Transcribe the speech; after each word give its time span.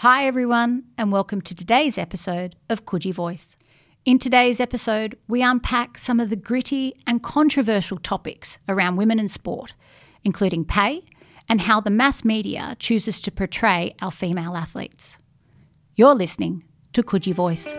Hi, 0.00 0.26
everyone, 0.26 0.84
and 0.96 1.12
welcome 1.12 1.42
to 1.42 1.54
today's 1.54 1.98
episode 1.98 2.56
of 2.70 2.86
Coogee 2.86 3.12
Voice. 3.12 3.58
In 4.06 4.18
today's 4.18 4.58
episode, 4.58 5.18
we 5.28 5.42
unpack 5.42 5.98
some 5.98 6.18
of 6.20 6.30
the 6.30 6.36
gritty 6.36 6.94
and 7.06 7.22
controversial 7.22 7.98
topics 7.98 8.56
around 8.66 8.96
women 8.96 9.20
in 9.20 9.28
sport, 9.28 9.74
including 10.24 10.64
pay 10.64 11.04
and 11.50 11.60
how 11.60 11.82
the 11.82 11.90
mass 11.90 12.24
media 12.24 12.76
chooses 12.78 13.20
to 13.20 13.30
portray 13.30 13.94
our 14.00 14.10
female 14.10 14.56
athletes. 14.56 15.18
You're 15.96 16.14
listening 16.14 16.64
to 16.94 17.02
Coogee 17.02 17.34
Voice. 17.34 17.74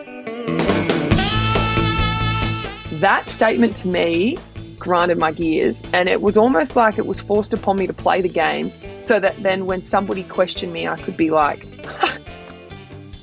That 2.99 3.31
statement 3.31 3.75
to 3.77 3.87
me 3.87 4.37
grinded 4.77 5.17
my 5.17 5.31
gears, 5.31 5.81
and 5.91 6.07
it 6.07 6.21
was 6.21 6.37
almost 6.37 6.75
like 6.75 6.99
it 6.99 7.07
was 7.07 7.19
forced 7.19 7.53
upon 7.53 7.77
me 7.77 7.87
to 7.87 7.93
play 7.93 8.21
the 8.21 8.29
game 8.29 8.71
so 9.01 9.19
that 9.19 9.41
then 9.41 9.65
when 9.65 9.81
somebody 9.83 10.23
questioned 10.23 10.73
me, 10.73 10.87
I 10.87 10.97
could 10.97 11.17
be 11.17 11.31
like, 11.31 11.65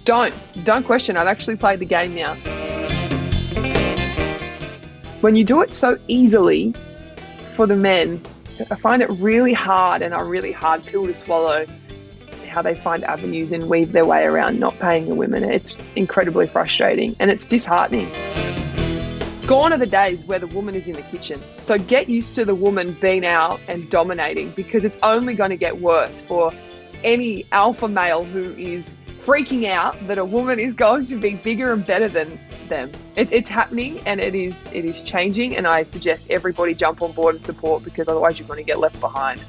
don't, 0.08 0.34
don't 0.64 0.84
question. 0.84 1.18
I've 1.18 1.26
actually 1.26 1.56
played 1.56 1.80
the 1.80 1.84
game 1.84 2.14
now. 2.14 2.34
When 5.20 5.36
you 5.36 5.44
do 5.44 5.60
it 5.60 5.74
so 5.74 5.98
easily 6.08 6.72
for 7.54 7.66
the 7.66 7.76
men, 7.76 8.22
I 8.70 8.74
find 8.76 9.02
it 9.02 9.10
really 9.10 9.52
hard 9.52 10.00
and 10.00 10.14
a 10.14 10.24
really 10.24 10.50
hard 10.50 10.82
pill 10.82 11.06
to 11.06 11.12
swallow 11.12 11.66
how 12.48 12.62
they 12.62 12.74
find 12.74 13.04
avenues 13.04 13.52
and 13.52 13.68
weave 13.68 13.92
their 13.92 14.06
way 14.06 14.24
around 14.24 14.58
not 14.58 14.78
paying 14.78 15.10
the 15.10 15.14
women. 15.14 15.44
It's 15.44 15.92
incredibly 15.92 16.46
frustrating 16.46 17.14
and 17.20 17.30
it's 17.30 17.46
disheartening. 17.46 18.10
Gone 19.46 19.74
are 19.74 19.78
the 19.78 19.84
days 19.84 20.24
where 20.24 20.38
the 20.38 20.46
woman 20.46 20.74
is 20.74 20.88
in 20.88 20.94
the 20.94 21.02
kitchen. 21.02 21.38
So 21.60 21.76
get 21.76 22.08
used 22.08 22.34
to 22.36 22.46
the 22.46 22.54
woman 22.54 22.92
being 22.92 23.26
out 23.26 23.60
and 23.68 23.90
dominating 23.90 24.52
because 24.52 24.86
it's 24.86 24.96
only 25.02 25.34
going 25.34 25.50
to 25.50 25.58
get 25.58 25.82
worse 25.82 26.22
for 26.22 26.50
any 27.04 27.44
alpha 27.52 27.88
male 27.88 28.24
who 28.24 28.54
is 28.54 28.96
freaking 29.28 29.68
out 29.68 29.94
that 30.06 30.16
a 30.16 30.24
woman 30.24 30.58
is 30.58 30.72
going 30.72 31.04
to 31.04 31.14
be 31.14 31.34
bigger 31.34 31.70
and 31.74 31.84
better 31.84 32.08
than 32.08 32.40
them. 32.70 32.90
It, 33.14 33.30
it's 33.30 33.50
happening 33.50 34.00
and 34.06 34.20
it 34.20 34.34
is 34.34 34.66
it 34.72 34.86
is 34.86 35.02
changing 35.02 35.54
and 35.54 35.66
I 35.66 35.82
suggest 35.82 36.30
everybody 36.30 36.72
jump 36.72 37.02
on 37.02 37.12
board 37.12 37.34
and 37.34 37.44
support 37.44 37.84
because 37.84 38.08
otherwise 38.08 38.38
you're 38.38 38.48
going 38.48 38.56
to 38.56 38.64
get 38.64 38.78
left 38.78 38.98
behind. 39.00 39.44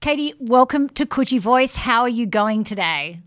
Katie, 0.00 0.34
welcome 0.40 0.88
to 0.88 1.06
Coogee 1.06 1.38
Voice. 1.38 1.76
How 1.76 2.00
are 2.00 2.08
you 2.08 2.26
going 2.26 2.64
today? 2.64 3.20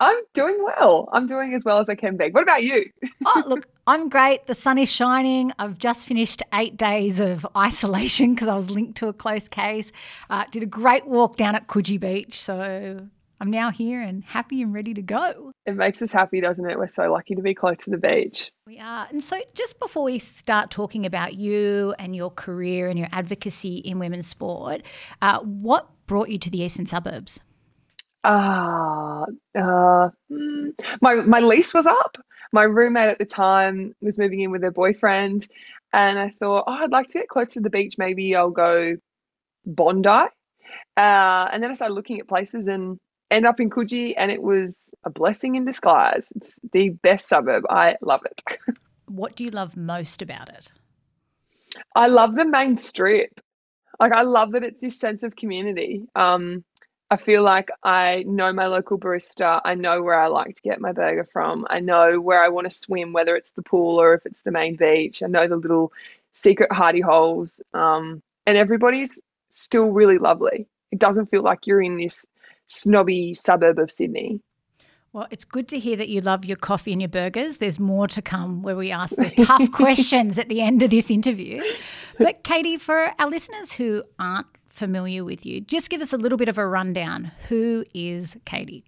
I'm 0.00 0.16
doing 0.34 0.58
well. 0.62 1.08
I'm 1.12 1.26
doing 1.26 1.54
as 1.54 1.64
well 1.64 1.78
as 1.78 1.88
I 1.88 1.94
can 1.94 2.16
be. 2.16 2.30
What 2.30 2.42
about 2.42 2.62
you? 2.62 2.90
oh, 3.26 3.42
look, 3.46 3.66
I'm 3.86 4.08
great. 4.08 4.46
The 4.46 4.54
sun 4.54 4.78
is 4.78 4.90
shining. 4.90 5.52
I've 5.58 5.78
just 5.78 6.06
finished 6.06 6.42
eight 6.52 6.76
days 6.76 7.20
of 7.20 7.46
isolation 7.56 8.34
because 8.34 8.48
I 8.48 8.56
was 8.56 8.70
linked 8.70 8.96
to 8.98 9.08
a 9.08 9.12
close 9.12 9.48
case. 9.48 9.92
Uh, 10.28 10.44
did 10.50 10.62
a 10.62 10.66
great 10.66 11.06
walk 11.06 11.36
down 11.36 11.54
at 11.54 11.68
Coogee 11.68 12.00
Beach. 12.00 12.40
So 12.40 13.08
I'm 13.40 13.50
now 13.50 13.70
here 13.70 14.00
and 14.00 14.24
happy 14.24 14.62
and 14.62 14.74
ready 14.74 14.94
to 14.94 15.02
go. 15.02 15.52
It 15.66 15.76
makes 15.76 16.02
us 16.02 16.12
happy, 16.12 16.40
doesn't 16.40 16.68
it? 16.68 16.78
We're 16.78 16.88
so 16.88 17.12
lucky 17.12 17.34
to 17.34 17.42
be 17.42 17.54
close 17.54 17.78
to 17.78 17.90
the 17.90 17.98
beach. 17.98 18.50
We 18.66 18.78
are. 18.80 19.06
And 19.10 19.22
so, 19.22 19.40
just 19.54 19.78
before 19.78 20.04
we 20.04 20.18
start 20.18 20.70
talking 20.70 21.06
about 21.06 21.34
you 21.34 21.94
and 21.98 22.16
your 22.16 22.30
career 22.30 22.88
and 22.88 22.98
your 22.98 23.08
advocacy 23.12 23.78
in 23.78 23.98
women's 23.98 24.26
sport, 24.26 24.82
uh, 25.22 25.40
what 25.40 25.88
brought 26.06 26.28
you 26.28 26.38
to 26.38 26.50
the 26.50 26.62
eastern 26.62 26.86
suburbs? 26.86 27.40
Ah, 28.24 29.26
uh, 29.54 29.60
uh, 29.60 30.10
my 31.00 31.14
my 31.16 31.40
lease 31.40 31.74
was 31.74 31.86
up. 31.86 32.16
My 32.52 32.62
roommate 32.62 33.10
at 33.10 33.18
the 33.18 33.26
time 33.26 33.94
was 34.00 34.18
moving 34.18 34.40
in 34.40 34.50
with 34.50 34.62
her 34.62 34.70
boyfriend, 34.70 35.46
and 35.92 36.18
I 36.18 36.30
thought, 36.38 36.64
oh, 36.66 36.72
I'd 36.72 36.90
like 36.90 37.08
to 37.08 37.18
get 37.18 37.28
close 37.28 37.54
to 37.54 37.60
the 37.60 37.70
beach. 37.70 37.96
Maybe 37.98 38.34
I'll 38.34 38.50
go 38.50 38.96
Bondi. 39.66 40.08
Uh, 40.08 40.28
and 41.52 41.62
then 41.62 41.70
I 41.70 41.74
started 41.74 41.94
looking 41.94 42.20
at 42.20 42.28
places 42.28 42.68
and 42.68 42.98
end 43.30 43.46
up 43.46 43.60
in 43.60 43.70
Coogee, 43.70 44.14
and 44.16 44.30
it 44.30 44.42
was 44.42 44.90
a 45.04 45.10
blessing 45.10 45.56
in 45.56 45.64
disguise. 45.64 46.28
It's 46.36 46.54
the 46.72 46.90
best 46.90 47.28
suburb. 47.28 47.64
I 47.68 47.96
love 48.00 48.22
it. 48.24 48.58
what 49.08 49.36
do 49.36 49.44
you 49.44 49.50
love 49.50 49.76
most 49.76 50.22
about 50.22 50.48
it? 50.48 50.72
I 51.94 52.06
love 52.06 52.34
the 52.34 52.44
main 52.44 52.76
strip. 52.76 53.40
Like 54.00 54.12
I 54.12 54.22
love 54.22 54.52
that 54.52 54.64
it's 54.64 54.80
this 54.80 54.98
sense 54.98 55.22
of 55.22 55.36
community. 55.36 56.06
Um, 56.14 56.64
I 57.10 57.16
feel 57.16 57.42
like 57.42 57.70
I 57.82 58.24
know 58.26 58.52
my 58.52 58.66
local 58.66 58.98
barista. 58.98 59.60
I 59.64 59.74
know 59.74 60.02
where 60.02 60.18
I 60.18 60.28
like 60.28 60.54
to 60.54 60.62
get 60.62 60.80
my 60.80 60.92
burger 60.92 61.28
from. 61.32 61.66
I 61.68 61.80
know 61.80 62.20
where 62.20 62.42
I 62.42 62.48
want 62.48 62.64
to 62.64 62.76
swim, 62.76 63.12
whether 63.12 63.36
it's 63.36 63.50
the 63.52 63.62
pool 63.62 64.00
or 64.00 64.14
if 64.14 64.26
it's 64.26 64.42
the 64.42 64.50
main 64.50 64.76
beach. 64.76 65.22
I 65.22 65.26
know 65.26 65.46
the 65.46 65.56
little 65.56 65.92
secret 66.32 66.72
hardy 66.72 67.00
holes. 67.00 67.62
Um, 67.72 68.22
and 68.46 68.56
everybody's 68.56 69.20
still 69.50 69.86
really 69.86 70.18
lovely. 70.18 70.66
It 70.90 70.98
doesn't 70.98 71.30
feel 71.30 71.42
like 71.42 71.66
you're 71.66 71.82
in 71.82 71.96
this 71.96 72.26
snobby 72.66 73.34
suburb 73.34 73.78
of 73.78 73.92
Sydney. 73.92 74.40
Well, 75.12 75.28
it's 75.30 75.44
good 75.44 75.68
to 75.68 75.78
hear 75.78 75.96
that 75.96 76.08
you 76.08 76.20
love 76.20 76.44
your 76.44 76.56
coffee 76.56 76.90
and 76.90 77.00
your 77.00 77.08
burgers. 77.08 77.58
There's 77.58 77.78
more 77.78 78.08
to 78.08 78.20
come 78.20 78.62
where 78.62 78.74
we 78.74 78.90
ask 78.90 79.14
the 79.14 79.30
tough 79.30 79.70
questions 79.72 80.40
at 80.40 80.48
the 80.48 80.60
end 80.60 80.82
of 80.82 80.90
this 80.90 81.08
interview. 81.08 81.62
But, 82.18 82.42
Katie, 82.42 82.78
for 82.78 83.12
our 83.20 83.30
listeners 83.30 83.70
who 83.70 84.02
aren't 84.18 84.48
familiar 84.74 85.24
with 85.24 85.46
you, 85.46 85.60
just 85.60 85.88
give 85.88 86.00
us 86.00 86.12
a 86.12 86.16
little 86.16 86.38
bit 86.38 86.48
of 86.48 86.58
a 86.58 86.66
rundown. 86.66 87.30
Who 87.48 87.84
is 87.94 88.36
Katie? 88.44 88.84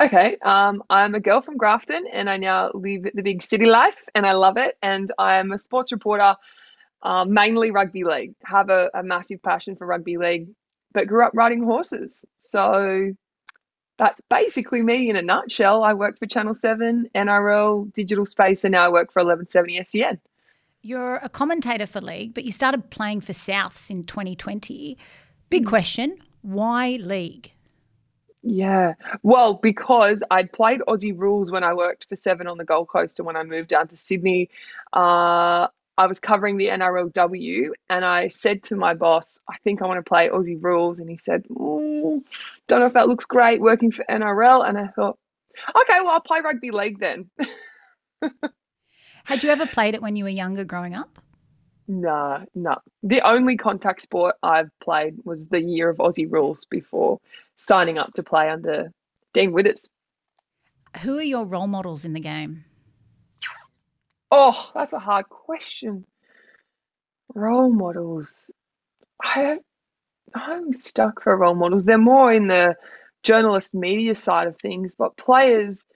Okay, 0.00 0.36
um, 0.44 0.82
I'm 0.90 1.14
a 1.14 1.20
girl 1.20 1.40
from 1.40 1.56
Grafton 1.56 2.04
and 2.12 2.28
I 2.28 2.36
now 2.36 2.70
live 2.74 3.06
the 3.14 3.22
big 3.22 3.42
city 3.42 3.66
life 3.66 4.06
and 4.14 4.26
I 4.26 4.32
love 4.32 4.56
it. 4.56 4.76
And 4.82 5.10
I'm 5.18 5.52
a 5.52 5.58
sports 5.58 5.92
reporter, 5.92 6.34
uh, 7.02 7.24
mainly 7.24 7.70
rugby 7.70 8.04
league. 8.04 8.34
Have 8.44 8.70
a, 8.70 8.90
a 8.92 9.02
massive 9.02 9.42
passion 9.42 9.76
for 9.76 9.86
rugby 9.86 10.16
league, 10.18 10.48
but 10.92 11.06
grew 11.06 11.24
up 11.24 11.32
riding 11.34 11.62
horses. 11.62 12.24
So 12.40 13.12
that's 13.96 14.22
basically 14.28 14.82
me 14.82 15.08
in 15.08 15.16
a 15.16 15.22
nutshell. 15.22 15.84
I 15.84 15.94
worked 15.94 16.18
for 16.18 16.26
Channel 16.26 16.54
7, 16.54 17.10
NRL, 17.14 17.92
Digital 17.94 18.26
Space, 18.26 18.64
and 18.64 18.72
now 18.72 18.84
I 18.84 18.88
work 18.88 19.12
for 19.12 19.20
1170 19.20 19.84
SEN. 19.84 20.20
You're 20.86 21.14
a 21.16 21.30
commentator 21.30 21.86
for 21.86 22.02
League, 22.02 22.34
but 22.34 22.44
you 22.44 22.52
started 22.52 22.90
playing 22.90 23.22
for 23.22 23.32
Souths 23.32 23.88
in 23.88 24.04
2020. 24.04 24.98
Big 25.48 25.62
hmm. 25.62 25.68
question 25.68 26.18
why 26.42 26.98
League? 27.00 27.52
Yeah, 28.42 28.92
well, 29.22 29.54
because 29.54 30.22
I'd 30.30 30.52
played 30.52 30.82
Aussie 30.86 31.18
rules 31.18 31.50
when 31.50 31.64
I 31.64 31.72
worked 31.72 32.06
for 32.10 32.16
Seven 32.16 32.46
on 32.46 32.58
the 32.58 32.66
Gold 32.66 32.88
Coast, 32.88 33.18
and 33.18 33.24
when 33.24 33.34
I 33.34 33.44
moved 33.44 33.68
down 33.68 33.88
to 33.88 33.96
Sydney, 33.96 34.50
uh, 34.92 35.68
I 35.96 36.06
was 36.06 36.20
covering 36.20 36.58
the 36.58 36.68
NRLW, 36.68 37.70
and 37.88 38.04
I 38.04 38.28
said 38.28 38.62
to 38.64 38.76
my 38.76 38.92
boss, 38.92 39.40
"I 39.48 39.56
think 39.64 39.80
I 39.80 39.86
want 39.86 40.04
to 40.04 40.06
play 40.06 40.28
Aussie 40.28 40.62
rules," 40.62 41.00
and 41.00 41.08
he 41.08 41.16
said, 41.16 41.44
mm, 41.48 42.22
"Don't 42.68 42.80
know 42.80 42.86
if 42.86 42.92
that 42.92 43.08
looks 43.08 43.24
great 43.24 43.62
working 43.62 43.90
for 43.90 44.04
NRL." 44.10 44.68
And 44.68 44.76
I 44.76 44.88
thought, 44.88 45.18
"Okay, 45.74 46.02
well, 46.02 46.10
I'll 46.10 46.20
play 46.20 46.42
rugby 46.42 46.72
league 46.72 46.98
then." 46.98 47.30
Had 49.24 49.42
you 49.42 49.50
ever 49.50 49.66
played 49.66 49.94
it 49.94 50.02
when 50.02 50.16
you 50.16 50.24
were 50.24 50.30
younger 50.30 50.64
growing 50.64 50.94
up? 50.94 51.18
No, 51.88 52.44
no. 52.54 52.76
The 53.02 53.20
only 53.22 53.56
contact 53.56 54.02
sport 54.02 54.36
I've 54.42 54.70
played 54.80 55.16
was 55.24 55.46
the 55.46 55.60
year 55.60 55.90
of 55.90 55.98
Aussie 55.98 56.30
rules 56.30 56.66
before 56.66 57.20
signing 57.56 57.98
up 57.98 58.12
to 58.14 58.22
play 58.22 58.48
under 58.48 58.92
Dean 59.32 59.52
Widders. 59.52 59.88
Who 61.02 61.18
are 61.18 61.22
your 61.22 61.44
role 61.44 61.66
models 61.66 62.04
in 62.04 62.12
the 62.12 62.20
game? 62.20 62.64
Oh, 64.30 64.70
that's 64.74 64.92
a 64.92 64.98
hard 64.98 65.28
question. 65.28 66.04
Role 67.34 67.72
models. 67.72 68.50
I 69.22 69.58
I'm 70.34 70.72
stuck 70.72 71.22
for 71.22 71.36
role 71.36 71.54
models. 71.54 71.84
They're 71.84 71.98
more 71.98 72.32
in 72.32 72.48
the 72.48 72.74
journalist 73.22 73.74
media 73.74 74.14
side 74.14 74.48
of 74.48 74.58
things, 74.58 74.94
but 74.96 75.16
players 75.16 75.86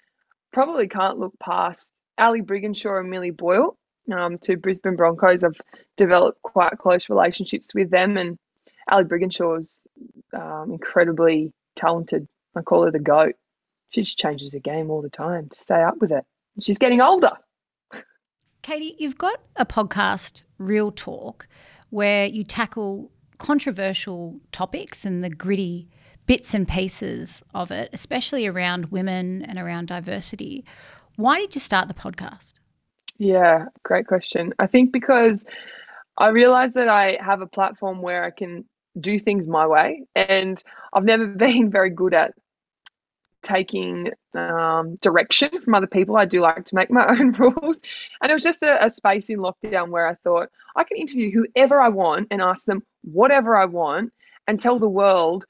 probably 0.53 0.89
can't 0.89 1.19
look 1.19 1.39
past 1.39 1.93
Ali 2.19 2.43
Brigginshaw 2.43 3.01
and 3.01 3.11
Millie 3.11 3.31
Boyle, 3.31 3.77
um, 4.13 4.39
two 4.39 4.57
Brisbane 4.57 4.97
Broncos. 4.97 5.45
I've 5.45 5.61
developed 5.97 6.43
quite 6.43 6.77
close 6.79 7.09
relationships 7.09 7.75
with 7.75 7.91
them, 7.91 8.17
and 8.17 8.39
Ali 8.91 9.05
Brigginshaw's 9.05 9.87
um, 10.33 10.73
incredibly 10.73 11.53
talented. 11.77 12.27
I 12.57 12.63
call 12.63 12.85
her 12.85 12.91
the 12.91 12.99
goat. 12.99 13.35
She 13.91 14.03
just 14.03 14.19
changes 14.19 14.53
the 14.53 14.61
game 14.61 14.91
all 14.91 15.01
the 15.01 15.11
time 15.11 15.49
to 15.49 15.59
stay 15.59 15.83
up 15.83 15.99
with 16.01 16.13
it. 16.13 16.25
She's 16.61 16.79
getting 16.79 17.01
older. 17.01 17.33
Katie, 18.63 18.97
you've 18.99 19.17
got 19.17 19.41
a 19.57 19.65
podcast, 19.65 20.43
Real 20.59 20.91
Talk, 20.91 21.47
where 21.91 22.27
you 22.27 22.45
tackle 22.45 23.11
controversial 23.39 24.41
topics 24.53 25.05
and 25.05 25.23
the 25.23 25.31
gritty 25.31 25.89
bits 26.27 26.53
and 26.53 26.69
pieces 26.69 27.43
of 27.55 27.71
it, 27.71 27.89
especially 27.93 28.47
around 28.47 28.87
women 28.87 29.43
and 29.43 29.59
around 29.59 29.87
diversity. 29.87 30.65
Why 31.19 31.41
did 31.41 31.57
you 31.57 31.61
start 31.61 31.89
the 31.89 31.95
podcast? 31.95 32.53
Yeah, 33.19 33.65
great 33.83 34.07
question. 34.07 34.55
I 34.61 34.69
think 34.69 34.93
because 34.93 35.47
I 36.17 36.29
realized 36.29 36.75
that 36.75 36.87
I 36.87 37.19
have 37.21 37.41
a 37.41 37.47
platform 37.49 38.03
where 38.03 38.23
I 38.23 38.31
can 38.31 38.65
do 39.01 39.19
things 39.19 39.49
my 39.49 39.67
way, 39.67 40.05
and 40.15 40.63
I've 40.93 41.03
never 41.03 41.27
been 41.47 41.73
very 41.73 41.91
good 41.91 42.15
at 42.15 42.35
taking 43.43 44.13
um, 44.35 44.95
direction 45.03 45.61
from 45.61 45.75
other 45.75 45.89
people. 45.89 46.17
I 46.17 46.25
do 46.25 46.41
like 46.41 46.65
to 46.67 46.75
make 46.77 46.89
my 46.89 47.05
own 47.19 47.33
rules. 47.33 47.79
And 48.23 48.31
it 48.31 48.35
was 48.35 48.45
just 48.45 48.63
a, 48.63 48.85
a, 48.85 48.89
space 48.89 49.29
in 49.29 49.41
lockdown 49.41 49.89
where 49.89 50.07
I 50.07 50.15
thought 50.15 50.51
I 50.77 50.85
can 50.85 50.99
interview 50.99 51.33
whoever 51.33 51.81
I 51.81 51.89
want 51.89 52.29
and 52.31 52.41
ask 52.41 52.65
them 52.65 52.85
whatever 53.03 53.57
I 53.57 53.65
want 53.65 54.13
and 54.47 54.61
tell 54.61 54.79
the 54.79 54.89
world 54.89 55.47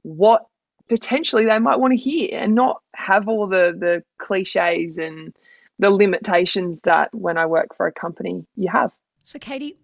what 0.00 0.46
potentially 0.88 1.44
they 1.44 1.58
might 1.58 1.78
want 1.78 1.92
to 1.92 1.96
hear 1.96 2.30
and 2.32 2.54
not 2.54 2.82
have 2.94 3.28
all 3.28 3.46
the, 3.46 3.74
the 3.78 4.02
cliches 4.18 4.98
and 4.98 5.34
the 5.78 5.90
limitations 5.90 6.82
that 6.82 7.12
when 7.14 7.36
I 7.36 7.46
work 7.46 7.76
for 7.76 7.86
a 7.86 7.92
company 7.92 8.44
you 8.56 8.68
have. 8.68 8.92
So, 9.24 9.38
Katie, 9.38 9.76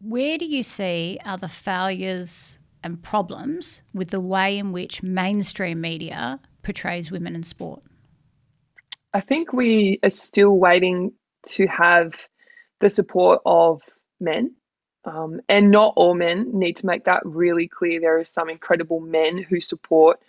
where 0.00 0.38
do 0.38 0.44
you 0.44 0.62
see 0.62 1.18
are 1.26 1.38
the 1.38 1.48
failures 1.48 2.58
and 2.82 3.02
problems 3.02 3.82
with 3.94 4.10
the 4.10 4.20
way 4.20 4.58
in 4.58 4.72
which 4.72 5.02
mainstream 5.02 5.80
media 5.80 6.40
portrays 6.62 7.10
women 7.10 7.34
in 7.34 7.42
sport? 7.42 7.82
I 9.14 9.20
think 9.20 9.52
we 9.52 9.98
are 10.02 10.10
still 10.10 10.58
waiting 10.58 11.12
to 11.46 11.66
have 11.66 12.28
the 12.80 12.90
support 12.90 13.40
of 13.46 13.82
men. 14.20 14.54
Um, 15.04 15.40
and 15.48 15.70
not 15.70 15.94
all 15.96 16.14
men 16.14 16.50
need 16.52 16.76
to 16.78 16.86
make 16.86 17.04
that 17.04 17.22
really 17.24 17.68
clear. 17.68 18.00
There 18.00 18.18
are 18.18 18.24
some 18.24 18.50
incredible 18.50 19.00
men 19.00 19.38
who 19.38 19.60
support 19.60 20.20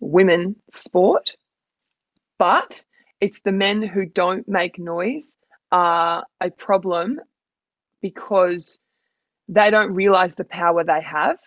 women 0.00 0.56
sport, 0.70 1.36
but 2.38 2.84
it's 3.20 3.40
the 3.40 3.52
men 3.52 3.82
who 3.82 4.06
don't 4.06 4.48
make 4.48 4.78
noise 4.78 5.36
are 5.72 6.24
a 6.40 6.50
problem 6.50 7.20
because 8.00 8.78
they 9.48 9.70
don't 9.70 9.94
realize 9.94 10.34
the 10.34 10.44
power 10.44 10.84
they 10.84 11.00
have. 11.00 11.38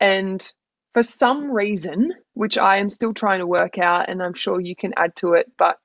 And 0.00 0.46
for 0.92 1.02
some 1.02 1.50
reason, 1.50 2.12
which 2.34 2.58
I 2.58 2.78
am 2.78 2.90
still 2.90 3.12
trying 3.12 3.40
to 3.40 3.46
work 3.46 3.78
out, 3.78 4.08
and 4.08 4.22
I'm 4.22 4.34
sure 4.34 4.60
you 4.60 4.76
can 4.76 4.94
add 4.96 5.16
to 5.16 5.32
it, 5.32 5.50
but 5.58 5.78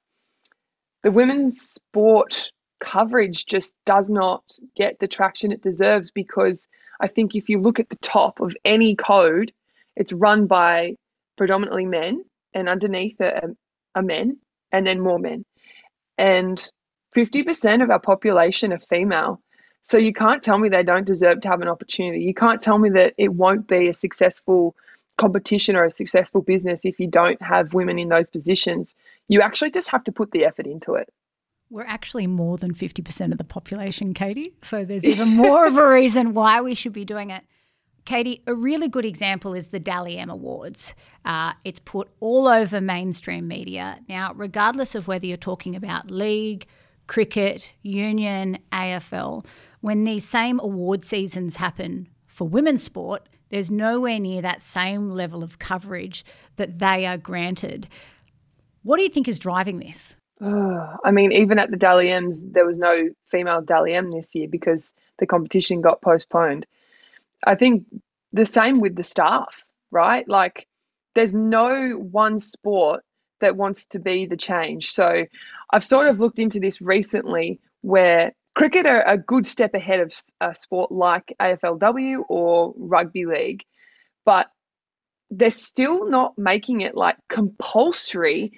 the 1.03 1.11
women's 1.11 1.61
sport 1.61 2.51
coverage 2.79 3.45
just 3.45 3.73
does 3.85 4.09
not 4.09 4.43
get 4.75 4.99
the 4.99 5.07
traction 5.07 5.51
it 5.51 5.61
deserves 5.61 6.11
because 6.11 6.67
I 6.99 7.07
think 7.07 7.35
if 7.35 7.49
you 7.49 7.59
look 7.59 7.79
at 7.79 7.89
the 7.89 7.97
top 7.97 8.39
of 8.39 8.55
any 8.63 8.95
code, 8.95 9.51
it's 9.95 10.13
run 10.13 10.47
by 10.47 10.95
predominantly 11.39 11.85
men, 11.85 12.23
and 12.53 12.67
underneath 12.67 13.19
are, 13.21 13.45
um, 13.45 13.57
are 13.95 14.03
men, 14.03 14.37
and 14.73 14.85
then 14.85 14.99
more 14.99 15.17
men. 15.17 15.45
And 16.17 16.59
50% 17.15 17.81
of 17.81 17.89
our 17.89 17.99
population 17.99 18.73
are 18.73 18.79
female. 18.79 19.41
So 19.83 19.97
you 19.97 20.13
can't 20.13 20.43
tell 20.43 20.57
me 20.57 20.67
they 20.67 20.83
don't 20.83 21.07
deserve 21.07 21.39
to 21.39 21.47
have 21.47 21.61
an 21.61 21.69
opportunity. 21.69 22.23
You 22.23 22.33
can't 22.33 22.61
tell 22.61 22.77
me 22.77 22.89
that 22.89 23.13
it 23.17 23.33
won't 23.33 23.67
be 23.67 23.87
a 23.87 23.93
successful 23.93 24.75
competition 25.17 25.77
or 25.77 25.85
a 25.85 25.91
successful 25.91 26.41
business 26.41 26.83
if 26.83 26.99
you 26.99 27.07
don't 27.07 27.41
have 27.41 27.73
women 27.73 27.97
in 27.97 28.09
those 28.09 28.29
positions. 28.29 28.93
You 29.29 29.41
actually 29.41 29.71
just 29.71 29.89
have 29.91 30.03
to 30.03 30.11
put 30.11 30.31
the 30.31 30.43
effort 30.43 30.67
into 30.67 30.95
it. 30.95 31.09
We're 31.69 31.85
actually 31.85 32.27
more 32.27 32.57
than 32.57 32.73
50% 32.73 33.31
of 33.31 33.37
the 33.37 33.43
population, 33.45 34.13
Katie. 34.13 34.53
So 34.61 34.83
there's 34.83 35.05
even 35.15 35.29
more 35.29 35.65
of 35.65 35.77
a 35.77 35.87
reason 35.87 36.33
why 36.33 36.59
we 36.59 36.75
should 36.75 36.93
be 36.93 37.05
doing 37.05 37.29
it. 37.29 37.45
Katie, 38.05 38.41
a 38.47 38.55
really 38.55 38.87
good 38.87 39.05
example 39.05 39.53
is 39.53 39.69
the 39.69 39.79
Dally 39.79 40.17
M 40.17 40.29
Awards. 40.29 40.93
Uh, 41.25 41.53
it's 41.63 41.79
put 41.79 42.09
all 42.19 42.47
over 42.47 42.81
mainstream 42.81 43.47
media. 43.47 43.99
Now, 44.09 44.33
regardless 44.35 44.95
of 44.95 45.07
whether 45.07 45.25
you're 45.25 45.37
talking 45.37 45.75
about 45.75 46.09
league, 46.09 46.65
cricket, 47.07 47.73
union, 47.81 48.59
AFL, 48.71 49.45
when 49.81 50.03
these 50.03 50.27
same 50.27 50.59
award 50.59 51.03
seasons 51.03 51.55
happen 51.55 52.07
for 52.27 52.47
women's 52.47 52.83
sport, 52.83 53.27
there's 53.49 53.71
nowhere 53.71 54.19
near 54.19 54.41
that 54.41 54.61
same 54.61 55.09
level 55.09 55.43
of 55.43 55.59
coverage 55.59 56.23
that 56.57 56.79
they 56.79 57.05
are 57.05 57.17
granted. 57.17 57.87
What 58.83 58.97
do 58.97 59.03
you 59.03 59.09
think 59.09 59.27
is 59.27 59.39
driving 59.39 59.79
this? 59.79 60.15
I 60.41 61.11
mean, 61.11 61.31
even 61.31 61.59
at 61.59 61.71
the 61.71 61.77
Dally 61.77 62.11
M's, 62.11 62.45
there 62.45 62.65
was 62.65 62.77
no 62.77 63.09
female 63.25 63.61
Dally 63.61 63.93
M 63.93 64.11
this 64.11 64.33
year 64.35 64.47
because 64.47 64.93
the 65.17 65.25
competition 65.25 65.81
got 65.81 66.01
postponed. 66.01 66.65
I 67.45 67.55
think 67.55 67.85
the 68.33 68.45
same 68.45 68.79
with 68.79 68.95
the 68.95 69.03
staff, 69.03 69.65
right? 69.91 70.27
Like, 70.27 70.67
there's 71.15 71.33
no 71.33 71.91
one 71.91 72.39
sport 72.39 73.03
that 73.41 73.55
wants 73.55 73.85
to 73.87 73.99
be 73.99 74.25
the 74.25 74.37
change. 74.37 74.91
So, 74.91 75.25
I've 75.71 75.83
sort 75.83 76.07
of 76.07 76.19
looked 76.19 76.39
into 76.39 76.59
this 76.59 76.81
recently 76.81 77.59
where 77.81 78.33
cricket 78.55 78.85
are 78.85 79.03
a 79.03 79.17
good 79.17 79.47
step 79.47 79.73
ahead 79.73 79.99
of 79.99 80.13
a 80.41 80.53
sport 80.53 80.91
like 80.91 81.33
AFLW 81.39 82.23
or 82.27 82.73
rugby 82.77 83.25
league, 83.25 83.63
but 84.25 84.47
they're 85.29 85.51
still 85.51 86.09
not 86.09 86.37
making 86.37 86.81
it 86.81 86.95
like 86.95 87.17
compulsory 87.29 88.51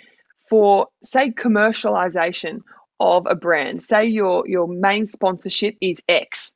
for 0.49 0.87
say 1.03 1.31
commercialization 1.31 2.61
of 2.99 3.25
a 3.25 3.35
brand. 3.35 3.83
Say 3.83 4.05
your 4.05 4.47
your 4.47 4.67
main 4.67 5.05
sponsorship 5.05 5.75
is 5.81 6.01
X 6.07 6.53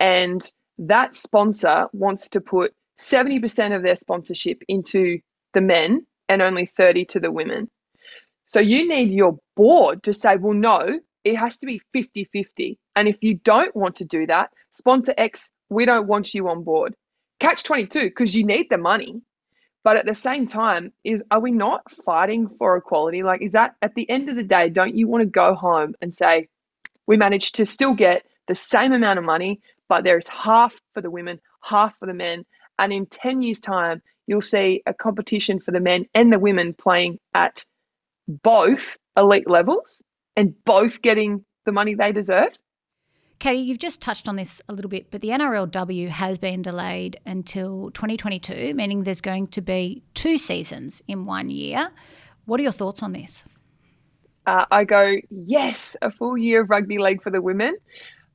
and 0.00 0.42
that 0.78 1.14
sponsor 1.14 1.86
wants 1.92 2.30
to 2.30 2.40
put 2.40 2.74
70% 3.00 3.74
of 3.74 3.82
their 3.82 3.96
sponsorship 3.96 4.62
into 4.68 5.18
the 5.54 5.60
men 5.60 6.06
and 6.28 6.42
only 6.42 6.66
30 6.66 7.06
to 7.06 7.20
the 7.20 7.30
women. 7.30 7.70
So 8.46 8.60
you 8.60 8.88
need 8.88 9.10
your 9.10 9.38
board 9.56 10.04
to 10.04 10.14
say, 10.14 10.36
well, 10.36 10.54
no, 10.54 11.00
it 11.24 11.36
has 11.36 11.58
to 11.58 11.66
be 11.66 11.80
50 11.92 12.24
50. 12.32 12.78
And 12.94 13.08
if 13.08 13.16
you 13.20 13.34
don't 13.34 13.74
want 13.74 13.96
to 13.96 14.04
do 14.04 14.26
that, 14.26 14.50
sponsor 14.70 15.14
X, 15.16 15.50
we 15.68 15.84
don't 15.84 16.06
want 16.06 16.34
you 16.34 16.48
on 16.48 16.62
board. 16.62 16.94
Catch 17.40 17.64
22 17.64 18.00
because 18.00 18.34
you 18.34 18.44
need 18.46 18.68
the 18.70 18.78
money. 18.78 19.20
But 19.82 19.96
at 19.96 20.06
the 20.06 20.14
same 20.14 20.48
time, 20.48 20.92
is 21.04 21.22
are 21.30 21.40
we 21.40 21.52
not 21.52 21.82
fighting 22.04 22.48
for 22.58 22.76
equality? 22.76 23.22
Like, 23.22 23.42
is 23.42 23.52
that 23.52 23.76
at 23.82 23.94
the 23.94 24.08
end 24.08 24.28
of 24.28 24.36
the 24.36 24.42
day, 24.42 24.68
don't 24.68 24.96
you 24.96 25.06
want 25.06 25.22
to 25.22 25.28
go 25.28 25.54
home 25.54 25.94
and 26.00 26.14
say, 26.14 26.48
we 27.06 27.16
managed 27.16 27.56
to 27.56 27.66
still 27.66 27.94
get 27.94 28.24
the 28.48 28.54
same 28.54 28.92
amount 28.92 29.18
of 29.18 29.24
money, 29.24 29.60
but 29.88 30.04
there's 30.04 30.28
half 30.28 30.74
for 30.94 31.00
the 31.00 31.10
women, 31.10 31.40
half 31.62 31.96
for 31.98 32.06
the 32.06 32.14
men. 32.14 32.44
And 32.78 32.92
in 32.92 33.06
10 33.06 33.42
years' 33.42 33.60
time, 33.60 34.02
you'll 34.26 34.40
see 34.40 34.82
a 34.86 34.94
competition 34.94 35.60
for 35.60 35.70
the 35.70 35.80
men 35.80 36.06
and 36.14 36.32
the 36.32 36.38
women 36.38 36.74
playing 36.74 37.18
at 37.34 37.64
both 38.28 38.96
elite 39.16 39.48
levels 39.48 40.02
and 40.36 40.54
both 40.64 41.00
getting 41.00 41.44
the 41.64 41.72
money 41.72 41.94
they 41.94 42.12
deserve. 42.12 42.56
Katie, 43.38 43.58
you've 43.58 43.78
just 43.78 44.00
touched 44.00 44.28
on 44.28 44.36
this 44.36 44.62
a 44.68 44.72
little 44.72 44.88
bit, 44.88 45.10
but 45.10 45.20
the 45.20 45.28
NRLW 45.28 46.08
has 46.08 46.38
been 46.38 46.62
delayed 46.62 47.20
until 47.26 47.90
2022, 47.90 48.72
meaning 48.74 49.04
there's 49.04 49.20
going 49.20 49.46
to 49.48 49.60
be 49.60 50.02
two 50.14 50.38
seasons 50.38 51.02
in 51.06 51.26
one 51.26 51.50
year. 51.50 51.90
What 52.46 52.60
are 52.60 52.62
your 52.62 52.72
thoughts 52.72 53.02
on 53.02 53.12
this? 53.12 53.44
Uh, 54.46 54.64
I 54.70 54.84
go, 54.84 55.16
yes, 55.28 55.96
a 56.00 56.10
full 56.10 56.38
year 56.38 56.62
of 56.62 56.70
rugby 56.70 56.98
league 56.98 57.22
for 57.22 57.30
the 57.30 57.42
women. 57.42 57.76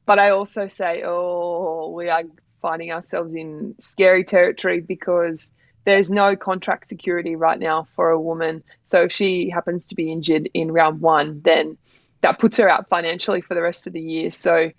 But 0.06 0.20
I 0.20 0.32
also 0.32 0.68
say, 0.68 1.04
oh, 1.06 1.92
we 1.96 2.10
are 2.10 2.24
finding 2.62 2.92
ourselves 2.92 3.34
in 3.34 3.76
scary 3.80 4.24
territory 4.24 4.82
because 4.82 5.52
there's 5.84 6.12
no 6.12 6.36
contract 6.36 6.88
security 6.88 7.36
right 7.36 7.60
now 7.60 7.88
for 7.96 8.10
a 8.10 8.20
woman. 8.20 8.64
So 8.84 9.04
if 9.04 9.12
she 9.12 9.50
happens 9.50 9.88
to 9.88 9.96
be 9.96 10.12
injured 10.12 10.50
in 10.54 10.72
round 10.72 11.02
one, 11.02 11.42
then 11.44 11.78
that 12.22 12.40
puts 12.40 12.58
her 12.58 12.70
out 12.70 12.88
financially 12.88 13.42
for 13.42 13.56
the 13.56 13.62
rest 13.62 13.88
of 13.88 13.94
the 13.94 14.02
year. 14.02 14.32
So 14.32 14.72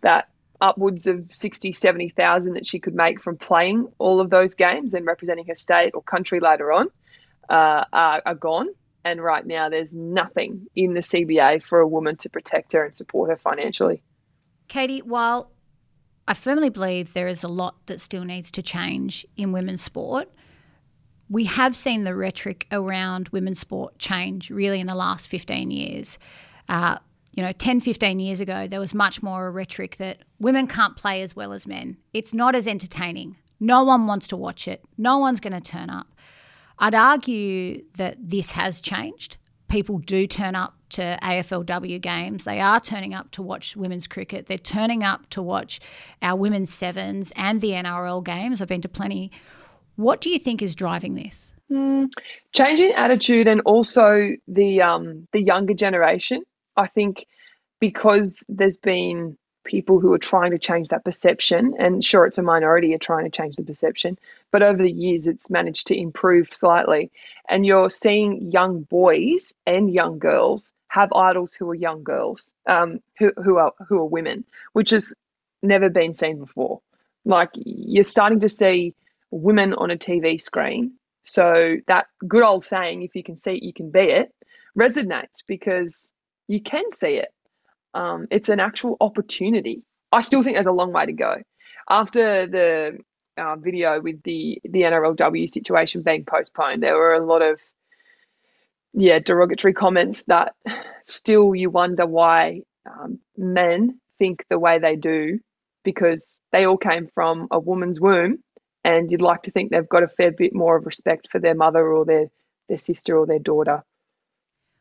that 0.00 0.28
upwards 0.60 1.06
of 1.06 1.32
60, 1.32 1.72
70,000 1.72 2.54
that 2.54 2.66
she 2.66 2.80
could 2.80 2.94
make 2.94 3.22
from 3.22 3.36
playing 3.36 3.88
all 3.98 4.20
of 4.20 4.30
those 4.30 4.54
games 4.54 4.94
and 4.94 5.06
representing 5.06 5.46
her 5.46 5.54
state 5.54 5.92
or 5.94 6.02
country 6.02 6.40
later 6.40 6.72
on 6.72 6.88
uh, 7.48 7.84
are, 7.92 8.22
are 8.26 8.34
gone. 8.34 8.68
And 9.04 9.22
right 9.22 9.46
now, 9.46 9.68
there's 9.68 9.94
nothing 9.94 10.66
in 10.74 10.92
the 10.94 11.00
CBA 11.00 11.62
for 11.62 11.78
a 11.78 11.86
woman 11.86 12.16
to 12.16 12.28
protect 12.28 12.72
her 12.72 12.84
and 12.84 12.96
support 12.96 13.30
her 13.30 13.36
financially. 13.36 14.02
Katie, 14.68 15.00
while 15.00 15.50
I 16.26 16.34
firmly 16.34 16.68
believe 16.68 17.14
there 17.14 17.28
is 17.28 17.42
a 17.42 17.48
lot 17.48 17.86
that 17.86 18.00
still 18.00 18.24
needs 18.24 18.50
to 18.52 18.62
change 18.62 19.26
in 19.36 19.52
women's 19.52 19.82
sport, 19.82 20.30
we 21.30 21.44
have 21.44 21.76
seen 21.76 22.04
the 22.04 22.14
rhetoric 22.14 22.66
around 22.72 23.28
women's 23.30 23.58
sport 23.58 23.98
change 23.98 24.50
really 24.50 24.80
in 24.80 24.86
the 24.86 24.94
last 24.94 25.28
15 25.28 25.70
years. 25.70 26.18
Uh, 26.68 26.98
you 27.34 27.42
know, 27.42 27.52
10, 27.52 27.80
15 27.80 28.18
years 28.18 28.40
ago, 28.40 28.66
there 28.66 28.80
was 28.80 28.94
much 28.94 29.22
more 29.22 29.46
a 29.46 29.50
rhetoric 29.50 29.96
that 29.96 30.18
women 30.38 30.66
can't 30.66 30.96
play 30.96 31.22
as 31.22 31.36
well 31.36 31.52
as 31.52 31.66
men. 31.66 31.96
It's 32.12 32.34
not 32.34 32.54
as 32.54 32.66
entertaining. 32.66 33.36
No 33.60 33.84
one 33.84 34.06
wants 34.06 34.28
to 34.28 34.36
watch 34.36 34.66
it. 34.66 34.84
No 34.96 35.18
one's 35.18 35.40
going 35.40 35.52
to 35.52 35.60
turn 35.60 35.90
up. 35.90 36.08
I'd 36.78 36.94
argue 36.94 37.84
that 37.96 38.16
this 38.20 38.52
has 38.52 38.80
changed. 38.80 39.36
People 39.68 39.98
do 39.98 40.26
turn 40.26 40.54
up 40.54 40.74
to 40.90 41.18
AFLW 41.22 42.00
games. 42.00 42.44
They 42.44 42.60
are 42.60 42.80
turning 42.80 43.12
up 43.12 43.30
to 43.32 43.42
watch 43.42 43.76
women's 43.76 44.06
cricket. 44.06 44.46
They're 44.46 44.58
turning 44.58 45.04
up 45.04 45.28
to 45.30 45.42
watch 45.42 45.80
our 46.22 46.36
women's 46.36 46.72
sevens 46.72 47.32
and 47.36 47.60
the 47.60 47.72
NRL 47.72 48.24
games. 48.24 48.62
I've 48.62 48.68
been 48.68 48.80
to 48.80 48.88
plenty 48.88 49.30
what 49.98 50.20
do 50.20 50.30
you 50.30 50.38
think 50.38 50.62
is 50.62 50.76
driving 50.76 51.16
this? 51.16 51.52
Mm, 51.72 52.08
changing 52.54 52.92
attitude 52.92 53.48
and 53.48 53.60
also 53.62 54.30
the 54.46 54.80
um, 54.80 55.26
the 55.32 55.42
younger 55.42 55.74
generation. 55.74 56.42
I 56.76 56.86
think 56.86 57.26
because 57.80 58.44
there's 58.48 58.76
been 58.76 59.36
people 59.68 60.00
who 60.00 60.12
are 60.14 60.18
trying 60.18 60.50
to 60.50 60.58
change 60.58 60.88
that 60.88 61.04
perception. 61.04 61.74
And 61.78 62.02
sure, 62.02 62.24
it's 62.26 62.38
a 62.38 62.42
minority 62.42 62.94
are 62.94 62.98
trying 62.98 63.24
to 63.24 63.30
change 63.30 63.56
the 63.56 63.62
perception, 63.62 64.18
but 64.50 64.62
over 64.62 64.82
the 64.82 64.90
years, 64.90 65.28
it's 65.28 65.50
managed 65.50 65.86
to 65.88 65.96
improve 65.96 66.52
slightly. 66.52 67.10
And 67.48 67.66
you're 67.66 67.90
seeing 67.90 68.42
young 68.50 68.82
boys 68.82 69.52
and 69.66 69.92
young 69.92 70.18
girls 70.18 70.72
have 70.88 71.12
idols 71.12 71.52
who 71.52 71.68
are 71.68 71.74
young 71.74 72.02
girls, 72.02 72.54
um, 72.66 73.00
who, 73.18 73.30
who 73.44 73.58
are 73.58 73.72
who 73.86 73.98
are 73.98 74.06
women, 74.06 74.44
which 74.72 74.90
has 74.90 75.14
never 75.62 75.90
been 75.90 76.14
seen 76.14 76.38
before. 76.38 76.80
Like 77.26 77.50
you're 77.54 78.04
starting 78.04 78.40
to 78.40 78.48
see 78.48 78.94
women 79.30 79.74
on 79.74 79.90
a 79.90 79.96
TV 79.96 80.40
screen. 80.40 80.92
So 81.24 81.76
that 81.88 82.06
good 82.26 82.42
old 82.42 82.64
saying, 82.64 83.02
if 83.02 83.14
you 83.14 83.22
can 83.22 83.36
see 83.36 83.56
it, 83.56 83.62
you 83.62 83.74
can 83.74 83.90
be 83.90 84.00
it, 84.00 84.34
resonates 84.76 85.42
because 85.46 86.10
you 86.46 86.62
can 86.62 86.90
see 86.90 87.16
it. 87.16 87.32
Um, 87.94 88.26
it's 88.30 88.48
an 88.48 88.60
actual 88.60 88.96
opportunity. 89.00 89.82
I 90.12 90.20
still 90.20 90.42
think 90.42 90.56
there's 90.56 90.66
a 90.66 90.72
long 90.72 90.92
way 90.92 91.06
to 91.06 91.12
go. 91.12 91.42
After 91.88 92.46
the 92.46 92.98
uh, 93.36 93.56
video 93.56 94.00
with 94.00 94.22
the 94.22 94.60
the 94.64 94.82
NRLW 94.82 95.48
situation 95.48 96.02
being 96.02 96.24
postponed, 96.24 96.82
there 96.82 96.96
were 96.96 97.14
a 97.14 97.24
lot 97.24 97.42
of 97.42 97.60
yeah 98.92 99.18
derogatory 99.18 99.74
comments 99.74 100.22
that 100.24 100.54
still 101.04 101.54
you 101.54 101.70
wonder 101.70 102.06
why 102.06 102.62
um, 102.88 103.18
men 103.36 104.00
think 104.18 104.44
the 104.48 104.58
way 104.58 104.78
they 104.78 104.96
do 104.96 105.38
because 105.84 106.40
they 106.52 106.64
all 106.64 106.76
came 106.76 107.06
from 107.06 107.48
a 107.50 107.58
woman's 107.58 108.00
womb 108.00 108.42
and 108.84 109.10
you'd 109.10 109.22
like 109.22 109.42
to 109.42 109.50
think 109.50 109.70
they've 109.70 109.88
got 109.88 110.02
a 110.02 110.08
fair 110.08 110.32
bit 110.32 110.54
more 110.54 110.76
of 110.76 110.86
respect 110.86 111.28
for 111.30 111.38
their 111.38 111.54
mother 111.54 111.86
or 111.92 112.04
their 112.04 112.26
their 112.68 112.78
sister 112.78 113.16
or 113.16 113.26
their 113.26 113.38
daughter. 113.38 113.82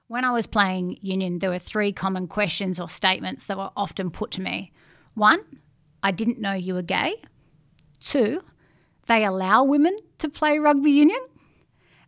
When 0.08 0.24
I 0.24 0.32
was 0.32 0.48
playing 0.48 1.00
Union, 1.02 1.40
there 1.40 1.50
were 1.50 1.60
three 1.60 1.92
common 1.92 2.28
questions 2.28 2.80
or 2.80 2.90
statements 2.90 3.48
that 3.48 3.58
were 3.58 3.72
often 3.76 4.10
put 4.10 4.32
to 4.32 4.42
me. 4.42 4.72
One, 5.16 5.40
I 6.02 6.12
didn't 6.12 6.40
know 6.40 6.54
you 6.54 6.76
were 6.76 6.82
gay. 6.82 7.22
Two, 8.00 8.42
they 9.08 9.26
allow 9.26 9.64
women 9.64 9.96
to 10.20 10.30
play 10.30 10.60
rugby 10.60 10.92
union. 10.92 11.20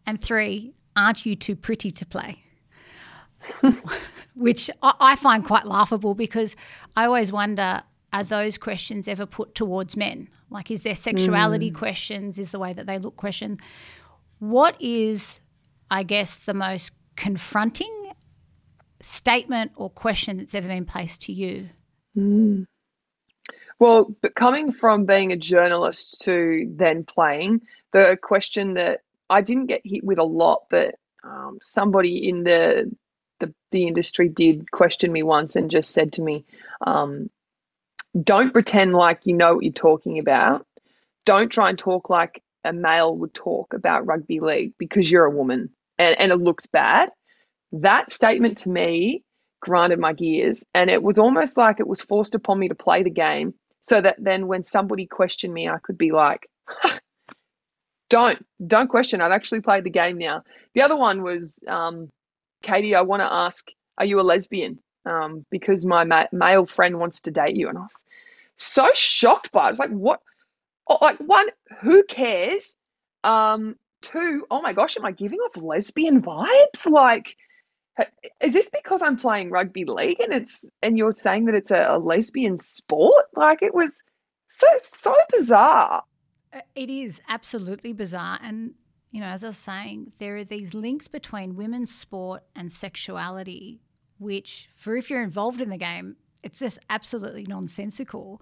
And 0.06 0.22
three, 0.22 0.74
aren't 0.96 1.25
you 1.25 1.36
too 1.36 1.56
pretty 1.56 1.91
to 1.91 2.06
play? 2.06 2.44
Which 4.36 4.70
I 4.82 5.15
find 5.15 5.44
quite 5.44 5.65
laughable 5.65 6.13
because 6.13 6.56
I 6.96 7.06
always 7.06 7.32
wonder 7.32 7.82
are 8.12 8.24
those 8.24 8.58
questions 8.58 9.08
ever 9.08 9.25
put 9.25 9.56
towards 9.56 9.96
men? 9.96 10.29
Like, 10.50 10.72
is 10.72 10.82
there 10.82 10.96
sexuality 10.96 11.70
mm. 11.70 11.75
questions? 11.75 12.39
Is 12.39 12.51
the 12.51 12.60
way 12.60 12.74
that 12.74 12.88
they 12.88 12.98
look 12.98 13.18
questions? 13.18 13.60
What 14.39 14.82
is, 14.82 15.39
I 15.91 16.03
guess, 16.03 16.36
the 16.36 16.53
most 16.53 16.91
confronting 17.20 18.14
statement 19.02 19.74
or 19.76 19.90
question 19.90 20.38
that's 20.38 20.56
ever 20.56 20.70
been 20.70 20.86
placed 20.86 21.22
to 21.24 21.34
you? 21.34 21.68
Mm. 22.18 22.66
Well, 23.78 24.16
but 24.22 24.36
coming 24.36 24.72
from 24.72 25.06
being 25.06 25.34
a 25.34 25.38
journalist 25.38 26.22
to 26.22 26.66
then 26.74 27.04
playing, 27.04 27.62
the 27.92 28.18
question 28.22 28.74
that 28.76 29.02
I 29.30 29.42
didn't 29.42 29.66
get 29.66 29.82
hit 29.84 30.04
with 30.04 30.18
a 30.18 30.24
lot, 30.24 30.64
but 30.70 30.96
um, 31.26 31.60
somebody 31.62 32.30
in 32.30 32.46
the, 32.46 32.90
the, 33.42 33.54
the 33.72 33.86
industry 33.86 34.30
did 34.30 34.72
question 34.72 35.12
me 35.12 35.22
once 35.22 35.58
and 35.58 35.70
just 35.70 35.92
said 35.92 36.14
to 36.14 36.22
me, 36.22 36.46
um, 36.88 37.30
"Don't 38.24 38.54
pretend 38.54 38.94
like 38.94 39.26
you 39.26 39.34
know 39.34 39.56
what 39.56 39.66
you're 39.66 39.74
talking 39.74 40.20
about. 40.20 40.66
Don't 41.26 41.52
try 41.52 41.70
and 41.70 41.78
talk 41.78 42.10
like 42.10 42.42
a 42.64 42.72
male 42.72 43.16
would 43.18 43.34
talk 43.34 43.74
about 43.74 44.06
rugby 44.08 44.40
league 44.40 44.74
because 44.78 45.12
you're 45.12 45.26
a 45.26 45.36
woman 45.36 45.70
and, 46.00 46.20
and 46.20 46.32
it 46.32 46.38
looks 46.38 46.65
bad." 46.65 47.10
That 47.72 48.12
statement 48.12 48.58
to 48.60 48.70
me 48.70 49.24
grinded 49.62 50.00
my 50.00 50.13
gears, 50.13 50.63
and 50.74 50.89
it 50.89 51.03
was 51.03 51.20
almost 51.20 51.58
like 51.58 51.79
it 51.79 51.88
was 51.88 52.01
forced 52.01 52.34
upon 52.34 52.58
me 52.58 52.70
to 52.70 52.75
play 52.75 53.03
the 53.03 53.12
game 53.12 53.53
so 53.82 54.01
that 54.01 54.15
then 54.20 54.48
when 54.48 54.63
somebody 54.63 55.06
questioned 55.06 55.53
me, 55.53 55.70
I 55.70 55.77
could 55.82 55.98
be 55.98 56.12
like, 56.12 56.50
don't, 58.10 58.46
don't 58.65 58.89
question. 58.89 59.22
I've 59.22 59.32
actually 59.32 59.62
played 59.62 59.84
the 59.84 59.89
game 59.89 60.18
now. 60.18 60.44
The 60.74 60.82
other 60.82 60.98
one 60.98 61.24
was, 61.24 61.63
um, 61.68 62.10
Katie, 62.62 62.96
I 62.96 63.01
want 63.01 63.22
to 63.22 63.32
ask, 63.32 63.68
are 63.98 64.06
you 64.06 64.20
a 64.20 64.22
lesbian? 64.22 64.79
Um, 65.06 65.46
because 65.50 65.86
my 65.86 66.03
ma- 66.03 66.27
male 66.32 66.65
friend 66.65 67.00
wants 67.00 67.22
to 67.22 67.32
date 67.32 67.56
you. 67.56 67.70
And 67.70 67.77
I 67.77 67.82
was 67.82 68.03
so 68.58 68.89
shocked 68.94 69.51
by 69.51 69.63
it. 69.63 69.68
I 69.68 69.70
was 69.70 69.79
like, 69.79 69.91
what? 69.91 70.20
Like, 71.01 71.18
one, 71.20 71.48
who 71.82 72.03
cares? 72.03 72.75
Um, 73.24 73.75
two, 74.01 74.46
oh 74.50 74.62
my 74.62 74.74
gosh, 74.74 74.98
am 74.98 75.06
I 75.06 75.12
giving 75.12 75.39
off 75.39 75.58
lesbian 75.58 76.22
vibes? 76.22 76.89
Like, 76.89 77.36
is 78.41 78.53
this 78.53 78.70
because 78.70 79.01
I'm 79.01 79.18
playing 79.18 79.50
rugby 79.50 79.86
league 79.86 80.20
and 80.20 80.34
it's 80.34 80.70
and 80.82 80.98
you're 80.98 81.12
saying 81.12 81.46
that 81.46 81.56
it's 81.56 81.72
a, 81.72 81.88
a 81.89 82.00
lesbian 82.00 82.58
sport? 82.58 83.25
Like 83.36 83.62
it 83.62 83.74
was 83.74 84.03
so 84.50 84.68
so 84.77 85.15
bizarre. 85.32 86.03
Uh, 86.53 86.62
it 86.75 86.89
is 86.89 87.22
absolutely 87.27 87.94
bizarre, 87.94 88.39
and 88.41 88.74
you 89.12 89.20
know, 89.22 89.27
as 89.27 89.44
I 89.44 89.48
was 89.48 89.58
saying, 89.58 90.13
there 90.20 90.38
are 90.38 90.44
these 90.44 90.74
links 90.74 91.08
between 91.08 91.56
women's 91.56 91.94
sport 91.94 92.44
and 92.56 92.72
sexuality, 92.72 93.82
which, 94.20 94.70
for 94.75 94.96
if 94.96 95.10
you're 95.10 95.24
involved 95.24 95.62
in 95.62 95.70
the 95.70 95.77
game, 95.77 96.15
it's 96.44 96.60
just 96.60 96.79
absolutely 96.89 97.44
nonsensical. 97.44 98.41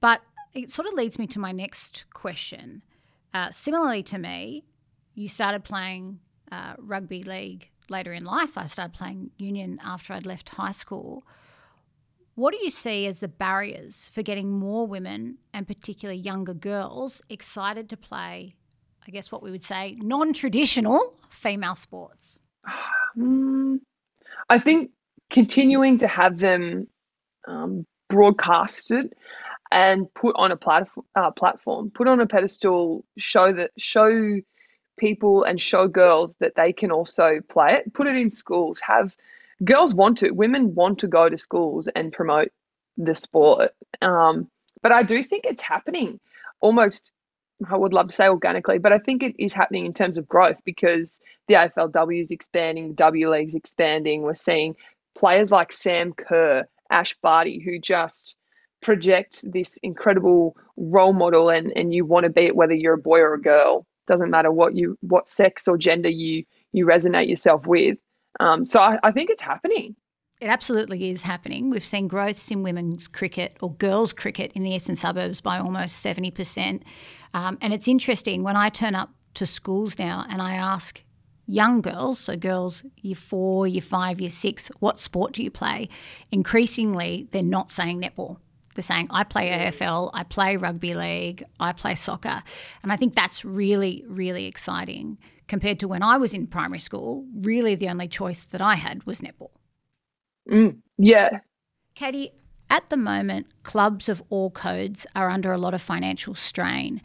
But 0.00 0.20
it 0.54 0.70
sort 0.70 0.86
of 0.88 0.94
leads 0.94 1.18
me 1.18 1.26
to 1.28 1.38
my 1.38 1.52
next 1.52 2.04
question. 2.14 2.82
Uh, 3.34 3.50
similarly 3.50 4.02
to 4.04 4.18
me, 4.18 4.64
you 5.18 5.28
started 5.28 5.64
playing 5.64 6.20
uh, 6.52 6.74
rugby 6.78 7.24
league 7.24 7.68
later 7.88 8.12
in 8.12 8.24
life. 8.24 8.56
I 8.56 8.66
started 8.66 8.96
playing 8.96 9.32
union 9.36 9.80
after 9.82 10.12
I'd 10.12 10.24
left 10.24 10.50
high 10.50 10.70
school. 10.70 11.24
What 12.36 12.54
do 12.54 12.62
you 12.62 12.70
see 12.70 13.06
as 13.06 13.18
the 13.18 13.26
barriers 13.26 14.08
for 14.12 14.22
getting 14.22 14.48
more 14.48 14.86
women 14.86 15.38
and 15.52 15.66
particularly 15.66 16.20
younger 16.20 16.54
girls 16.54 17.20
excited 17.28 17.88
to 17.88 17.96
play, 17.96 18.54
I 19.08 19.10
guess 19.10 19.32
what 19.32 19.42
we 19.42 19.50
would 19.50 19.64
say, 19.64 19.96
non 19.98 20.32
traditional 20.32 21.16
female 21.30 21.74
sports? 21.74 22.38
Mm, 23.16 23.80
I 24.48 24.60
think 24.60 24.90
continuing 25.30 25.98
to 25.98 26.06
have 26.06 26.38
them 26.38 26.86
um, 27.48 27.84
broadcasted 28.08 29.14
and 29.72 30.06
put 30.14 30.36
on 30.36 30.52
a 30.52 30.58
uh, 31.16 31.32
platform, 31.32 31.90
put 31.90 32.06
on 32.06 32.20
a 32.20 32.26
pedestal, 32.26 33.04
show 33.16 33.52
that 33.52 33.72
show 33.78 34.40
people 34.98 35.44
and 35.44 35.60
show 35.60 35.88
girls 35.88 36.34
that 36.40 36.54
they 36.54 36.72
can 36.72 36.90
also 36.90 37.40
play 37.48 37.74
it. 37.74 37.92
Put 37.94 38.06
it 38.06 38.16
in 38.16 38.30
schools. 38.30 38.80
Have 38.80 39.16
girls 39.64 39.94
want 39.94 40.18
to, 40.18 40.30
women 40.30 40.74
want 40.74 41.00
to 41.00 41.08
go 41.08 41.28
to 41.28 41.38
schools 41.38 41.88
and 41.88 42.12
promote 42.12 42.50
the 42.96 43.14
sport. 43.14 43.72
Um, 44.02 44.48
but 44.82 44.92
I 44.92 45.02
do 45.02 45.22
think 45.22 45.44
it's 45.44 45.62
happening 45.62 46.20
almost, 46.60 47.12
I 47.68 47.76
would 47.76 47.92
love 47.92 48.08
to 48.08 48.14
say 48.14 48.28
organically, 48.28 48.78
but 48.78 48.92
I 48.92 48.98
think 48.98 49.22
it 49.22 49.36
is 49.38 49.52
happening 49.52 49.86
in 49.86 49.94
terms 49.94 50.18
of 50.18 50.28
growth 50.28 50.60
because 50.64 51.20
the 51.48 51.54
AFLW 51.54 52.20
is 52.20 52.30
expanding, 52.30 52.88
the 52.88 52.94
W 52.94 53.30
League's 53.30 53.54
expanding. 53.54 54.22
We're 54.22 54.34
seeing 54.34 54.76
players 55.16 55.50
like 55.50 55.72
Sam 55.72 56.12
Kerr, 56.12 56.66
Ash 56.90 57.14
Barty, 57.22 57.60
who 57.60 57.78
just 57.78 58.36
project 58.80 59.44
this 59.50 59.76
incredible 59.82 60.56
role 60.76 61.12
model 61.12 61.50
and, 61.50 61.72
and 61.74 61.92
you 61.92 62.04
want 62.04 62.24
to 62.24 62.30
be 62.30 62.42
it 62.42 62.54
whether 62.54 62.74
you're 62.74 62.94
a 62.94 62.98
boy 62.98 63.18
or 63.18 63.34
a 63.34 63.42
girl 63.42 63.84
doesn't 64.08 64.30
matter 64.30 64.50
what 64.50 64.74
you 64.74 64.98
what 65.00 65.28
sex 65.28 65.68
or 65.68 65.78
gender 65.78 66.08
you 66.08 66.44
you 66.72 66.86
resonate 66.86 67.28
yourself 67.28 67.66
with. 67.66 67.98
Um, 68.40 68.66
so 68.66 68.80
I, 68.80 68.98
I 69.02 69.12
think 69.12 69.30
it's 69.30 69.42
happening. 69.42 69.96
It 70.40 70.46
absolutely 70.46 71.10
is 71.10 71.22
happening. 71.22 71.68
We've 71.68 71.84
seen 71.84 72.06
growths 72.06 72.50
in 72.50 72.62
women's 72.62 73.08
cricket 73.08 73.56
or 73.60 73.72
girls' 73.74 74.12
cricket 74.12 74.52
in 74.54 74.62
the 74.62 74.70
eastern 74.70 74.94
suburbs 74.94 75.40
by 75.40 75.58
almost 75.58 76.04
70%. 76.04 76.82
Um, 77.34 77.58
and 77.60 77.74
it's 77.74 77.88
interesting 77.88 78.44
when 78.44 78.56
I 78.56 78.68
turn 78.68 78.94
up 78.94 79.10
to 79.34 79.46
schools 79.46 79.98
now 79.98 80.24
and 80.28 80.40
I 80.40 80.54
ask 80.54 81.02
young 81.46 81.80
girls, 81.80 82.20
so 82.20 82.36
girls 82.36 82.84
year 82.98 83.16
four, 83.16 83.66
year 83.66 83.82
five, 83.82 84.20
year 84.20 84.30
six, 84.30 84.68
what 84.78 85.00
sport 85.00 85.32
do 85.32 85.42
you 85.42 85.50
play? 85.50 85.88
Increasingly, 86.30 87.26
they're 87.32 87.42
not 87.42 87.72
saying 87.72 88.00
netball. 88.00 88.36
They're 88.78 88.84
saying, 88.84 89.08
I 89.10 89.24
play 89.24 89.50
AFL, 89.50 90.12
I 90.14 90.22
play 90.22 90.56
rugby 90.56 90.94
league, 90.94 91.42
I 91.58 91.72
play 91.72 91.96
soccer. 91.96 92.44
And 92.84 92.92
I 92.92 92.96
think 92.96 93.12
that's 93.12 93.44
really, 93.44 94.04
really 94.06 94.46
exciting 94.46 95.18
compared 95.48 95.80
to 95.80 95.88
when 95.88 96.04
I 96.04 96.16
was 96.16 96.32
in 96.32 96.46
primary 96.46 96.78
school. 96.78 97.26
Really, 97.40 97.74
the 97.74 97.88
only 97.88 98.06
choice 98.06 98.44
that 98.44 98.60
I 98.60 98.76
had 98.76 99.02
was 99.02 99.20
netball. 99.20 99.50
Mm, 100.48 100.76
yeah. 100.96 101.40
Katie, 101.96 102.30
at 102.70 102.88
the 102.88 102.96
moment, 102.96 103.48
clubs 103.64 104.08
of 104.08 104.22
all 104.30 104.52
codes 104.52 105.08
are 105.16 105.28
under 105.28 105.50
a 105.50 105.58
lot 105.58 105.74
of 105.74 105.82
financial 105.82 106.36
strain. 106.36 107.02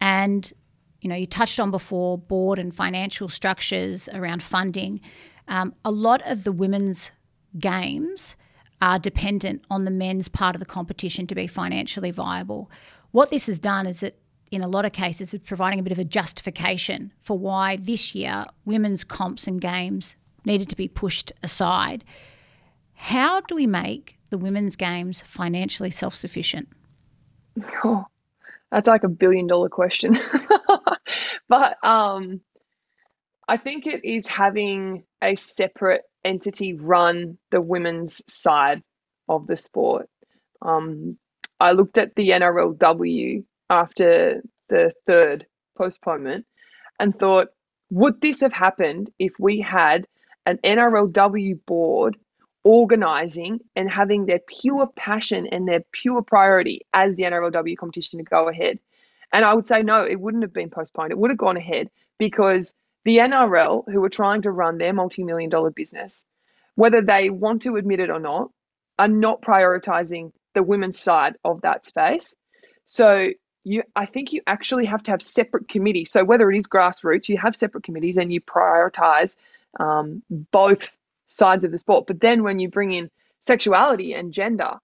And, 0.00 0.52
you 1.00 1.08
know, 1.08 1.16
you 1.16 1.26
touched 1.26 1.58
on 1.58 1.72
before 1.72 2.18
board 2.18 2.60
and 2.60 2.72
financial 2.72 3.28
structures 3.28 4.08
around 4.14 4.44
funding. 4.44 5.00
Um, 5.48 5.74
a 5.84 5.90
lot 5.90 6.22
of 6.24 6.44
the 6.44 6.52
women's 6.52 7.10
games 7.58 8.36
are 8.82 8.98
dependent 8.98 9.64
on 9.70 9.84
the 9.84 9.90
men's 9.90 10.28
part 10.28 10.54
of 10.54 10.60
the 10.60 10.66
competition 10.66 11.26
to 11.26 11.34
be 11.34 11.46
financially 11.46 12.10
viable. 12.10 12.70
What 13.12 13.30
this 13.30 13.46
has 13.46 13.58
done 13.58 13.86
is 13.86 14.00
that 14.00 14.18
in 14.50 14.62
a 14.62 14.68
lot 14.68 14.84
of 14.84 14.92
cases 14.92 15.32
it's 15.34 15.46
providing 15.46 15.80
a 15.80 15.82
bit 15.82 15.92
of 15.92 15.98
a 15.98 16.04
justification 16.04 17.12
for 17.22 17.38
why 17.38 17.76
this 17.76 18.14
year 18.14 18.44
women's 18.64 19.04
comps 19.04 19.46
and 19.46 19.60
games 19.60 20.14
needed 20.44 20.68
to 20.68 20.76
be 20.76 20.88
pushed 20.88 21.32
aside. 21.42 22.04
How 22.94 23.40
do 23.40 23.54
we 23.54 23.66
make 23.66 24.18
the 24.30 24.38
women's 24.38 24.76
games 24.76 25.20
financially 25.20 25.90
self 25.90 26.14
sufficient? 26.14 26.68
Oh, 27.84 28.04
that's 28.70 28.88
like 28.88 29.04
a 29.04 29.08
billion 29.08 29.46
dollar 29.46 29.68
question. 29.68 30.18
but 31.48 31.82
um, 31.84 32.40
I 33.48 33.56
think 33.56 33.86
it 33.86 34.04
is 34.04 34.26
having 34.26 35.04
a 35.22 35.36
separate 35.36 36.02
entity 36.26 36.74
run 36.74 37.38
the 37.50 37.60
women's 37.60 38.22
side 38.32 38.82
of 39.28 39.46
the 39.46 39.56
sport. 39.56 40.08
Um, 40.62 41.18
I 41.60 41.72
looked 41.72 41.98
at 41.98 42.14
the 42.16 42.30
NRLW 42.30 43.44
after 43.70 44.42
the 44.68 44.92
third 45.06 45.46
postponement 45.76 46.44
and 46.98 47.18
thought, 47.18 47.48
would 47.90 48.20
this 48.20 48.40
have 48.40 48.52
happened 48.52 49.10
if 49.18 49.32
we 49.38 49.60
had 49.60 50.06
an 50.44 50.58
NRLW 50.64 51.64
board 51.66 52.16
organizing 52.64 53.60
and 53.76 53.88
having 53.88 54.26
their 54.26 54.40
pure 54.60 54.88
passion 54.96 55.46
and 55.46 55.68
their 55.68 55.84
pure 55.92 56.22
priority 56.22 56.80
as 56.92 57.16
the 57.16 57.22
NRLW 57.24 57.76
competition 57.76 58.18
to 58.18 58.24
go 58.24 58.48
ahead? 58.48 58.78
And 59.32 59.44
I 59.44 59.54
would 59.54 59.66
say, 59.66 59.82
no, 59.82 60.02
it 60.02 60.20
wouldn't 60.20 60.44
have 60.44 60.52
been 60.52 60.70
postponed. 60.70 61.12
It 61.12 61.18
would 61.18 61.30
have 61.30 61.38
gone 61.38 61.56
ahead 61.56 61.90
because 62.18 62.74
the 63.06 63.18
NRL, 63.18 63.84
who 63.86 64.02
are 64.04 64.10
trying 64.10 64.42
to 64.42 64.50
run 64.50 64.78
their 64.78 64.92
multi 64.92 65.22
million 65.22 65.48
dollar 65.48 65.70
business, 65.70 66.24
whether 66.74 67.00
they 67.00 67.30
want 67.30 67.62
to 67.62 67.76
admit 67.76 68.00
it 68.00 68.10
or 68.10 68.18
not, 68.18 68.50
are 68.98 69.06
not 69.06 69.42
prioritizing 69.42 70.32
the 70.54 70.64
women's 70.64 70.98
side 70.98 71.36
of 71.44 71.60
that 71.62 71.86
space. 71.86 72.34
So 72.86 73.30
you 73.62 73.84
I 73.94 74.06
think 74.06 74.32
you 74.32 74.42
actually 74.48 74.86
have 74.86 75.04
to 75.04 75.12
have 75.12 75.22
separate 75.22 75.68
committees. 75.68 76.10
So 76.10 76.24
whether 76.24 76.50
it 76.50 76.56
is 76.56 76.66
grassroots, 76.66 77.28
you 77.28 77.38
have 77.38 77.54
separate 77.54 77.84
committees 77.84 78.16
and 78.16 78.32
you 78.32 78.40
prioritize 78.40 79.36
um, 79.78 80.24
both 80.28 80.96
sides 81.28 81.64
of 81.64 81.70
the 81.70 81.78
sport. 81.78 82.08
But 82.08 82.20
then 82.20 82.42
when 82.42 82.58
you 82.58 82.68
bring 82.68 82.92
in 82.92 83.08
sexuality 83.42 84.14
and 84.14 84.32
gender, 84.34 84.74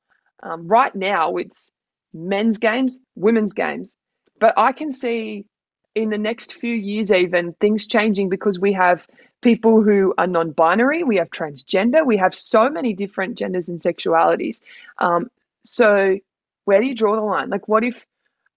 um, 0.45 0.69
right 0.69 0.95
now 0.95 1.39
it's 1.39 1.73
men's 2.15 2.59
games, 2.59 3.01
women's 3.17 3.53
games. 3.53 3.97
But 4.39 4.55
I 4.57 4.71
can 4.71 4.93
see 4.93 5.45
in 5.95 6.11
the 6.11 6.19
next 6.19 6.55
few 6.55 6.75
years, 6.75 7.13
even 7.13 7.53
things 7.55 7.87
changing 7.87 8.29
because 8.29 8.59
we 8.59 8.73
have 8.73 9.07
people 9.43 9.83
who 9.83 10.15
are 10.17 10.27
non 10.27 10.53
binary, 10.53 11.03
we 11.03 11.17
have 11.17 11.31
transgender, 11.31 12.05
we 12.07 12.17
have 12.17 12.35
so 12.35 12.69
many 12.71 12.95
different 12.95 13.37
genders 13.37 13.69
and 13.69 13.81
sexualities. 13.81 14.61
Um, 14.99 15.31
so, 15.65 16.19
where 16.65 16.81
do 16.81 16.87
you 16.87 16.95
draw 16.95 17.15
the 17.15 17.23
line? 17.23 17.51
Like, 17.51 17.69
what 17.69 17.85
if 17.85 18.07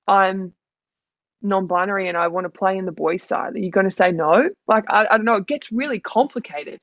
I'm 0.08 0.54
non 1.42 1.68
binary 1.68 2.08
and 2.08 2.18
I 2.18 2.28
want 2.28 2.46
to 2.46 2.50
play 2.50 2.78
in 2.78 2.86
the 2.86 2.92
boys' 2.92 3.24
side? 3.24 3.56
Are 3.56 3.60
you 3.60 3.72
going 3.72 3.86
to 3.86 3.92
say 3.92 4.12
no? 4.12 4.50
Like, 4.68 4.86
I, 4.90 5.08
I 5.10 5.18
don't 5.18 5.26
know. 5.26 5.36
It 5.36 5.48
gets 5.48 5.72
really 5.72 6.00
complicated. 6.00 6.80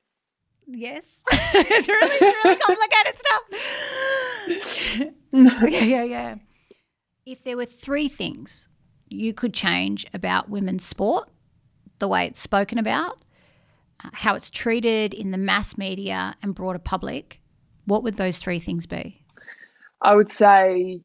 Yes. 0.67 1.23
it's 1.31 1.87
really, 1.87 2.19
really 2.21 2.55
complicated 2.57 3.17
stuff. 3.17 3.43
yeah, 5.33 5.83
yeah, 5.83 6.03
yeah. 6.03 6.35
If 7.25 7.43
there 7.43 7.57
were 7.57 7.65
three 7.65 8.07
things 8.07 8.67
you 9.13 9.33
could 9.33 9.53
change 9.53 10.05
about 10.13 10.49
women's 10.49 10.85
sport, 10.85 11.29
the 11.99 12.07
way 12.07 12.25
it's 12.25 12.41
spoken 12.41 12.77
about, 12.77 13.23
uh, 14.03 14.09
how 14.13 14.35
it's 14.35 14.49
treated 14.49 15.13
in 15.13 15.31
the 15.31 15.37
mass 15.37 15.77
media 15.77 16.35
and 16.41 16.55
broader 16.55 16.79
public, 16.79 17.39
what 17.85 18.03
would 18.03 18.17
those 18.17 18.39
three 18.39 18.59
things 18.59 18.85
be? 18.85 19.21
I 20.01 20.15
would 20.15 20.31
say 20.31 21.01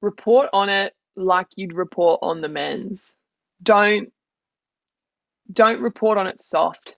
report 0.00 0.48
on 0.52 0.68
it 0.68 0.94
like 1.16 1.46
you'd 1.56 1.72
report 1.72 2.20
on 2.22 2.40
the 2.40 2.48
men's. 2.48 3.16
Don't 3.62 4.12
don't 5.52 5.80
report 5.80 6.18
on 6.18 6.26
it 6.26 6.40
soft. 6.40 6.96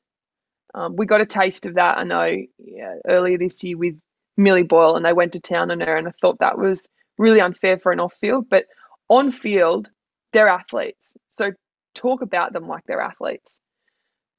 Um, 0.74 0.94
we 0.96 1.06
got 1.06 1.20
a 1.20 1.26
taste 1.26 1.66
of 1.66 1.74
that, 1.74 1.98
I 1.98 2.04
know, 2.04 2.36
yeah, 2.58 2.94
earlier 3.08 3.38
this 3.38 3.64
year 3.64 3.76
with 3.76 3.98
Millie 4.36 4.62
Boyle, 4.62 4.94
and 4.94 5.04
they 5.04 5.12
went 5.12 5.32
to 5.32 5.40
town 5.40 5.70
on 5.70 5.80
her, 5.80 5.96
and 5.96 6.06
I 6.06 6.12
thought 6.20 6.38
that 6.40 6.58
was 6.58 6.84
really 7.18 7.40
unfair 7.40 7.78
for 7.78 7.92
an 7.92 8.00
off 8.00 8.14
field. 8.14 8.48
But 8.48 8.66
on 9.08 9.30
field, 9.30 9.88
they're 10.36 10.48
athletes. 10.48 11.16
So 11.30 11.52
talk 11.94 12.20
about 12.20 12.52
them 12.52 12.68
like 12.68 12.82
they're 12.86 13.00
athletes. 13.00 13.62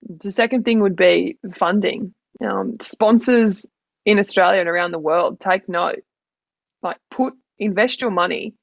The 0.07 0.31
second 0.31 0.63
thing 0.63 0.79
would 0.81 0.95
be 0.95 1.39
funding. 1.55 2.13
Um, 2.39 2.77
sponsors 2.79 3.65
in 4.05 4.19
Australia 4.19 4.59
and 4.59 4.69
around 4.69 4.91
the 4.91 4.99
world 4.99 5.39
take 5.39 5.67
note. 5.67 6.03
Like 6.83 6.97
put 7.09 7.33
invest 7.57 8.03
your 8.03 8.11
money 8.11 8.53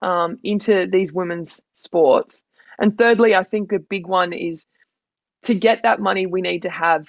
um, 0.00 0.38
into 0.44 0.86
these 0.86 1.12
women's 1.12 1.60
sports. 1.74 2.44
And 2.78 2.96
thirdly, 2.96 3.34
I 3.34 3.42
think 3.42 3.70
the 3.70 3.80
big 3.80 4.06
one 4.06 4.32
is 4.32 4.64
to 5.42 5.54
get 5.56 5.82
that 5.82 5.98
money, 5.98 6.26
we 6.26 6.42
need 6.42 6.62
to 6.62 6.70
have 6.70 7.08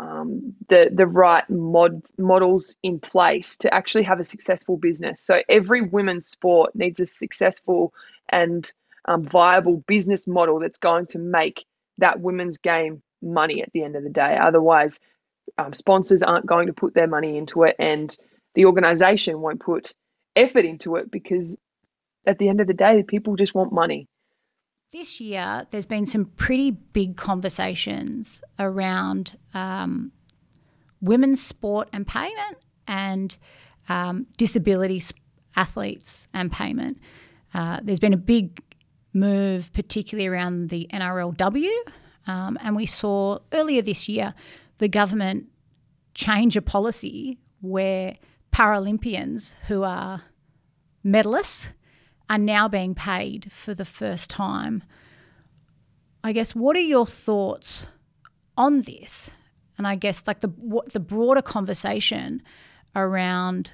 um, 0.00 0.54
the 0.68 0.90
the 0.92 1.06
right 1.06 1.48
mod 1.48 2.02
models 2.18 2.76
in 2.82 2.98
place 2.98 3.58
to 3.58 3.72
actually 3.72 4.04
have 4.04 4.18
a 4.18 4.24
successful 4.24 4.76
business. 4.76 5.22
So 5.22 5.40
every 5.48 5.82
women's 5.82 6.26
sport 6.26 6.74
needs 6.74 6.98
a 6.98 7.06
successful 7.06 7.92
and 8.28 8.72
um, 9.08 9.24
viable 9.24 9.82
business 9.86 10.28
model 10.28 10.60
that's 10.60 10.78
going 10.78 11.06
to 11.06 11.18
make 11.18 11.64
that 11.96 12.20
women's 12.20 12.58
game 12.58 13.02
money 13.22 13.62
at 13.62 13.72
the 13.72 13.82
end 13.82 13.96
of 13.96 14.04
the 14.04 14.10
day. 14.10 14.36
Otherwise, 14.40 15.00
um, 15.56 15.72
sponsors 15.72 16.22
aren't 16.22 16.46
going 16.46 16.66
to 16.66 16.72
put 16.72 16.94
their 16.94 17.06
money 17.06 17.38
into 17.38 17.64
it, 17.64 17.74
and 17.78 18.16
the 18.54 18.66
organization 18.66 19.40
won't 19.40 19.60
put 19.60 19.94
effort 20.36 20.64
into 20.64 20.96
it 20.96 21.10
because 21.10 21.56
at 22.26 22.38
the 22.38 22.48
end 22.48 22.60
of 22.60 22.66
the 22.66 22.74
day, 22.74 23.02
people 23.02 23.34
just 23.34 23.54
want 23.54 23.72
money. 23.72 24.06
This 24.92 25.20
year, 25.20 25.66
there's 25.70 25.86
been 25.86 26.06
some 26.06 26.26
pretty 26.26 26.70
big 26.70 27.16
conversations 27.16 28.42
around 28.58 29.36
um, 29.54 30.12
women's 31.00 31.42
sport 31.42 31.88
and 31.92 32.06
payment 32.06 32.58
and 32.86 33.36
um, 33.88 34.26
disability 34.36 35.02
athletes 35.56 36.28
and 36.34 36.52
payment. 36.52 36.98
Uh, 37.54 37.80
there's 37.82 38.00
been 38.00 38.12
a 38.12 38.18
big 38.18 38.62
move, 39.12 39.72
particularly 39.72 40.28
around 40.28 40.70
the 40.70 40.88
NRLW. 40.92 41.70
Um, 42.26 42.58
and 42.60 42.76
we 42.76 42.86
saw 42.86 43.38
earlier 43.52 43.82
this 43.82 44.08
year 44.08 44.34
the 44.78 44.88
government 44.88 45.46
change 46.14 46.56
a 46.56 46.62
policy 46.62 47.38
where 47.60 48.16
Paralympians 48.52 49.54
who 49.68 49.82
are 49.82 50.22
medalists 51.04 51.68
are 52.30 52.38
now 52.38 52.68
being 52.68 52.94
paid 52.94 53.50
for 53.52 53.74
the 53.74 53.84
first 53.84 54.30
time. 54.30 54.82
I 56.22 56.32
guess, 56.32 56.54
what 56.54 56.76
are 56.76 56.80
your 56.80 57.06
thoughts 57.06 57.86
on 58.56 58.82
this? 58.82 59.30
And 59.78 59.86
I 59.86 59.94
guess, 59.94 60.24
like 60.26 60.40
the 60.40 60.48
what, 60.48 60.92
the 60.92 61.00
broader 61.00 61.42
conversation 61.42 62.42
around, 62.96 63.70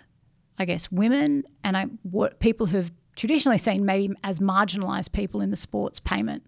I 0.59 0.67
guess, 0.67 0.93
women 0.93 1.45
and 1.65 1.77
I, 1.77 1.87
what 2.03 2.41
people 2.41 2.67
who've 2.67 2.93
traditionally 3.17 3.59
seen 3.59 3.85
maybe 3.85 4.15
as 4.23 4.39
marginalised 4.39 5.13
people 5.13 5.41
in 5.41 5.51
the 5.51 5.57
sports 5.57 6.01
payment. 6.01 6.43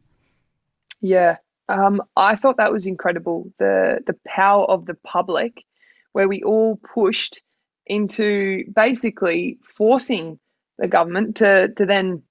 Yeah, 1.00 1.36
um, 1.68 2.02
I 2.16 2.36
thought 2.36 2.58
that 2.58 2.72
was 2.72 2.86
incredible. 2.86 3.52
The 3.58 4.00
the 4.06 4.16
power 4.26 4.64
of 4.64 4.86
the 4.86 4.94
public, 4.94 5.64
where 6.12 6.28
we 6.28 6.42
all 6.42 6.76
pushed 6.76 7.42
into 7.86 8.64
basically 8.72 9.58
forcing 9.62 10.38
the 10.78 10.88
government 10.88 11.36
to 11.36 11.68
to 11.68 11.86
then 11.86 12.22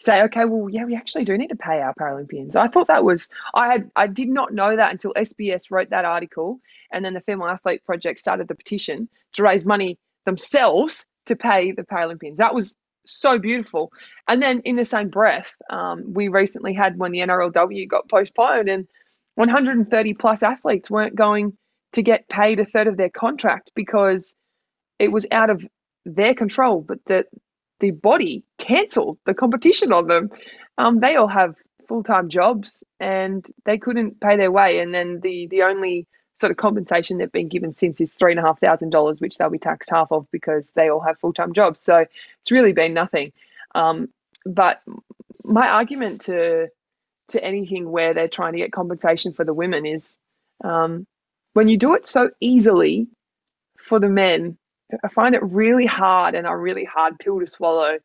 say, 0.00 0.22
okay, 0.22 0.44
well, 0.44 0.68
yeah, 0.70 0.84
we 0.84 0.94
actually 0.94 1.24
do 1.24 1.36
need 1.36 1.48
to 1.48 1.56
pay 1.56 1.80
our 1.80 1.92
Paralympians. 1.94 2.54
I 2.54 2.68
thought 2.68 2.86
that 2.86 3.04
was 3.04 3.28
I 3.54 3.72
had 3.72 3.90
I 3.96 4.06
did 4.06 4.28
not 4.28 4.52
know 4.52 4.76
that 4.76 4.92
until 4.92 5.12
SBS 5.14 5.70
wrote 5.70 5.90
that 5.90 6.04
article, 6.04 6.60
and 6.92 7.04
then 7.04 7.14
the 7.14 7.20
Female 7.20 7.48
Athlete 7.48 7.84
Project 7.84 8.20
started 8.20 8.48
the 8.48 8.54
petition 8.54 9.08
to 9.34 9.42
raise 9.42 9.64
money 9.64 9.98
themselves 10.24 11.06
to 11.26 11.36
pay 11.36 11.72
the 11.72 11.82
Paralympians. 11.82 12.36
That 12.36 12.54
was 12.54 12.76
so 13.08 13.38
beautiful. 13.38 13.92
And 14.26 14.42
then 14.42 14.60
in 14.60 14.76
the 14.76 14.84
same 14.84 15.08
breath, 15.08 15.54
um, 15.70 16.12
we 16.12 16.28
recently 16.28 16.72
had 16.72 16.98
when 16.98 17.12
the 17.12 17.20
NRLW 17.20 17.88
got 17.88 18.08
postponed 18.08 18.68
and 18.68 18.86
130 19.36 20.14
plus 20.14 20.42
athletes 20.42 20.90
weren't 20.90 21.14
going 21.14 21.56
to 21.92 22.02
get 22.02 22.28
paid 22.28 22.60
a 22.60 22.64
third 22.64 22.86
of 22.86 22.96
their 22.96 23.10
contract 23.10 23.70
because 23.74 24.34
it 24.98 25.12
was 25.12 25.26
out 25.30 25.50
of 25.50 25.64
their 26.04 26.34
control, 26.34 26.80
but 26.80 26.98
the 27.06 27.24
the 27.80 27.90
body 27.92 28.44
cancelled 28.58 29.18
the 29.24 29.34
competition 29.34 29.92
on 29.92 30.08
them. 30.08 30.30
Um, 30.78 30.98
they 30.98 31.14
all 31.14 31.28
have 31.28 31.54
full 31.86 32.02
time 32.02 32.28
jobs 32.28 32.84
and 33.00 33.46
they 33.64 33.78
couldn't 33.78 34.20
pay 34.20 34.36
their 34.36 34.50
way. 34.50 34.80
And 34.80 34.92
then 34.92 35.20
the 35.22 35.46
the 35.48 35.62
only 35.62 36.06
sort 36.38 36.50
of 36.50 36.56
compensation 36.56 37.18
they've 37.18 37.32
been 37.32 37.48
given 37.48 37.72
since 37.72 38.00
is 38.00 38.12
three 38.12 38.32
and 38.32 38.38
a 38.38 38.42
half 38.42 38.60
thousand 38.60 38.90
dollars, 38.90 39.20
which 39.20 39.38
they'll 39.38 39.50
be 39.50 39.58
taxed 39.58 39.90
half 39.90 40.12
of 40.12 40.30
because 40.30 40.72
they 40.72 40.88
all 40.88 41.00
have 41.00 41.18
full 41.18 41.32
time 41.32 41.52
jobs. 41.52 41.80
So 41.80 41.96
it's 42.40 42.50
really 42.50 42.72
been 42.72 42.94
nothing. 42.94 43.32
Um, 43.74 44.08
but 44.44 44.80
my 45.44 45.68
argument 45.68 46.22
to 46.22 46.68
to 47.28 47.44
anything 47.44 47.90
where 47.90 48.14
they're 48.14 48.28
trying 48.28 48.52
to 48.52 48.58
get 48.58 48.72
compensation 48.72 49.32
for 49.32 49.44
the 49.44 49.52
women 49.52 49.84
is 49.84 50.16
um, 50.64 51.06
when 51.52 51.68
you 51.68 51.76
do 51.76 51.94
it 51.94 52.06
so 52.06 52.30
easily 52.40 53.08
for 53.76 54.00
the 54.00 54.08
men, 54.08 54.56
I 55.04 55.08
find 55.08 55.34
it 55.34 55.42
really 55.42 55.86
hard 55.86 56.34
and 56.34 56.46
a 56.46 56.56
really 56.56 56.84
hard 56.84 57.18
pill 57.18 57.40
to 57.40 57.46
swallow. 57.46 57.98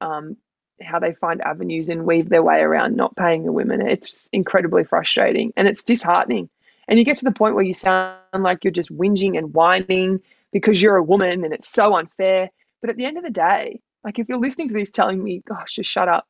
Um, 0.00 0.36
how 0.80 0.98
they 0.98 1.12
find 1.12 1.40
avenues 1.42 1.88
and 1.88 2.06
weave 2.06 2.28
their 2.28 2.42
way 2.42 2.60
around 2.60 2.94
not 2.94 3.16
paying 3.16 3.44
the 3.44 3.52
women. 3.52 3.80
It's 3.80 4.28
incredibly 4.32 4.84
frustrating 4.84 5.52
and 5.56 5.66
it's 5.66 5.84
disheartening. 5.84 6.48
And 6.88 6.98
you 6.98 7.04
get 7.04 7.16
to 7.18 7.24
the 7.24 7.32
point 7.32 7.54
where 7.54 7.64
you 7.64 7.74
sound 7.74 8.16
like 8.38 8.64
you're 8.64 8.72
just 8.72 8.90
whinging 8.90 9.36
and 9.36 9.52
whining 9.52 10.20
because 10.52 10.82
you're 10.82 10.96
a 10.96 11.02
woman 11.02 11.44
and 11.44 11.52
it's 11.52 11.68
so 11.68 11.94
unfair. 11.94 12.50
But 12.80 12.90
at 12.90 12.96
the 12.96 13.04
end 13.04 13.18
of 13.18 13.24
the 13.24 13.30
day, 13.30 13.80
like 14.04 14.18
if 14.18 14.28
you're 14.28 14.38
listening 14.38 14.68
to 14.68 14.74
this 14.74 14.90
telling 14.90 15.22
me, 15.22 15.42
gosh, 15.46 15.74
just 15.74 15.90
shut 15.90 16.08
up, 16.08 16.26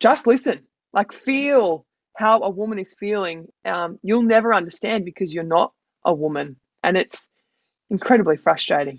just 0.00 0.26
listen. 0.26 0.60
Like 0.92 1.12
feel 1.12 1.86
how 2.16 2.42
a 2.42 2.50
woman 2.50 2.78
is 2.78 2.94
feeling. 2.98 3.48
Um, 3.64 3.98
you'll 4.02 4.22
never 4.22 4.52
understand 4.52 5.04
because 5.04 5.32
you're 5.32 5.44
not 5.44 5.72
a 6.04 6.12
woman. 6.12 6.56
And 6.82 6.96
it's 6.96 7.28
incredibly 7.90 8.36
frustrating. 8.36 8.98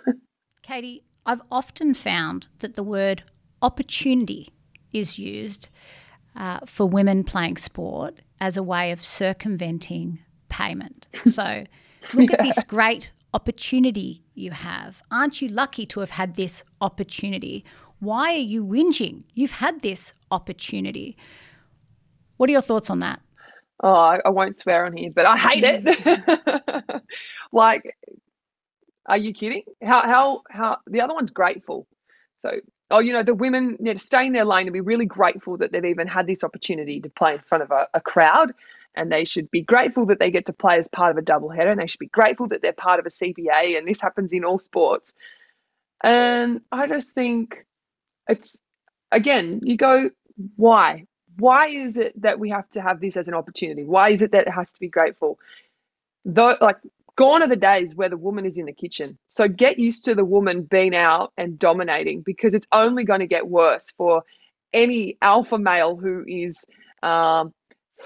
Katie, 0.62 1.04
I've 1.26 1.42
often 1.50 1.94
found 1.94 2.46
that 2.60 2.74
the 2.74 2.82
word 2.82 3.24
opportunity 3.60 4.48
is 4.92 5.18
used 5.18 5.68
uh, 6.36 6.60
for 6.66 6.86
women 6.86 7.24
playing 7.24 7.56
sport 7.56 8.14
as 8.40 8.56
a 8.56 8.62
way 8.62 8.90
of 8.92 9.04
circumventing 9.04 10.18
payment. 10.48 11.06
So, 11.24 11.64
look 12.12 12.30
yeah. 12.30 12.36
at 12.38 12.42
this 12.42 12.64
great 12.68 13.12
opportunity 13.34 14.22
you 14.34 14.50
have. 14.50 15.02
Aren't 15.10 15.40
you 15.40 15.48
lucky 15.48 15.86
to 15.86 16.00
have 16.00 16.10
had 16.10 16.36
this 16.36 16.64
opportunity? 16.80 17.64
Why 18.00 18.32
are 18.32 18.36
you 18.36 18.64
whinging? 18.64 19.22
You've 19.34 19.52
had 19.52 19.80
this 19.80 20.12
opportunity. 20.30 21.16
What 22.36 22.48
are 22.48 22.52
your 22.52 22.62
thoughts 22.62 22.90
on 22.90 22.98
that? 22.98 23.20
Oh, 23.82 23.92
I, 23.92 24.20
I 24.24 24.30
won't 24.30 24.58
swear 24.58 24.86
on 24.86 24.96
here, 24.96 25.10
but 25.14 25.26
I 25.26 25.36
hate 25.36 25.64
it. 25.64 27.02
like, 27.52 27.96
are 29.06 29.16
you 29.16 29.32
kidding? 29.32 29.62
How 29.82 30.02
how 30.02 30.42
how 30.48 30.78
the 30.86 31.00
other 31.00 31.14
one's 31.14 31.30
grateful. 31.30 31.86
So 32.38 32.50
oh, 32.92 33.00
you 33.00 33.12
know, 33.12 33.24
the 33.24 33.34
women 33.34 33.76
need 33.80 33.94
to 33.94 34.04
stay 34.04 34.26
in 34.26 34.32
their 34.32 34.44
lane 34.44 34.66
and 34.66 34.72
be 34.72 34.80
really 34.80 35.06
grateful 35.06 35.56
that 35.58 35.72
they've 35.72 35.84
even 35.84 36.06
had 36.06 36.26
this 36.26 36.44
opportunity 36.44 37.00
to 37.00 37.10
play 37.10 37.34
in 37.34 37.40
front 37.40 37.64
of 37.64 37.72
a, 37.72 37.88
a 37.94 38.00
crowd. 38.00 38.52
And 38.94 39.10
they 39.10 39.24
should 39.24 39.50
be 39.50 39.62
grateful 39.62 40.06
that 40.06 40.18
they 40.20 40.30
get 40.30 40.46
to 40.46 40.52
play 40.52 40.78
as 40.78 40.88
part 40.88 41.10
of 41.10 41.16
a 41.18 41.22
doubleheader. 41.22 41.72
And 41.72 41.80
they 41.80 41.86
should 41.86 42.00
be 42.00 42.08
grateful 42.08 42.48
that 42.48 42.62
they're 42.62 42.74
part 42.74 43.00
of 43.00 43.06
a 43.06 43.10
CBA. 43.10 43.78
And 43.78 43.88
this 43.88 44.00
happens 44.00 44.32
in 44.34 44.44
all 44.44 44.58
sports. 44.58 45.14
And 46.04 46.60
I 46.70 46.86
just 46.86 47.14
think 47.14 47.66
it's, 48.28 48.60
again, 49.10 49.60
you 49.62 49.76
go, 49.76 50.10
why? 50.56 51.06
Why 51.38 51.68
is 51.68 51.96
it 51.96 52.20
that 52.22 52.38
we 52.38 52.50
have 52.50 52.68
to 52.70 52.82
have 52.82 53.00
this 53.00 53.16
as 53.16 53.28
an 53.28 53.34
opportunity? 53.34 53.84
Why 53.84 54.10
is 54.10 54.22
it 54.22 54.32
that 54.32 54.46
it 54.46 54.50
has 54.50 54.72
to 54.74 54.80
be 54.80 54.88
grateful? 54.88 55.38
Though, 56.24 56.56
like 56.60 56.76
gone 57.16 57.42
are 57.42 57.48
the 57.48 57.56
days 57.56 57.94
where 57.94 58.08
the 58.08 58.16
woman 58.16 58.46
is 58.46 58.58
in 58.58 58.66
the 58.66 58.72
kitchen. 58.72 59.18
So 59.28 59.48
get 59.48 59.78
used 59.78 60.04
to 60.06 60.14
the 60.14 60.24
woman 60.24 60.62
being 60.62 60.94
out 60.94 61.32
and 61.36 61.58
dominating 61.58 62.22
because 62.22 62.54
it's 62.54 62.66
only 62.72 63.04
going 63.04 63.20
to 63.20 63.26
get 63.26 63.48
worse 63.48 63.90
for 63.96 64.22
any 64.72 65.18
alpha 65.20 65.58
male 65.58 65.96
who 65.96 66.24
is 66.26 66.64
um, 67.02 67.52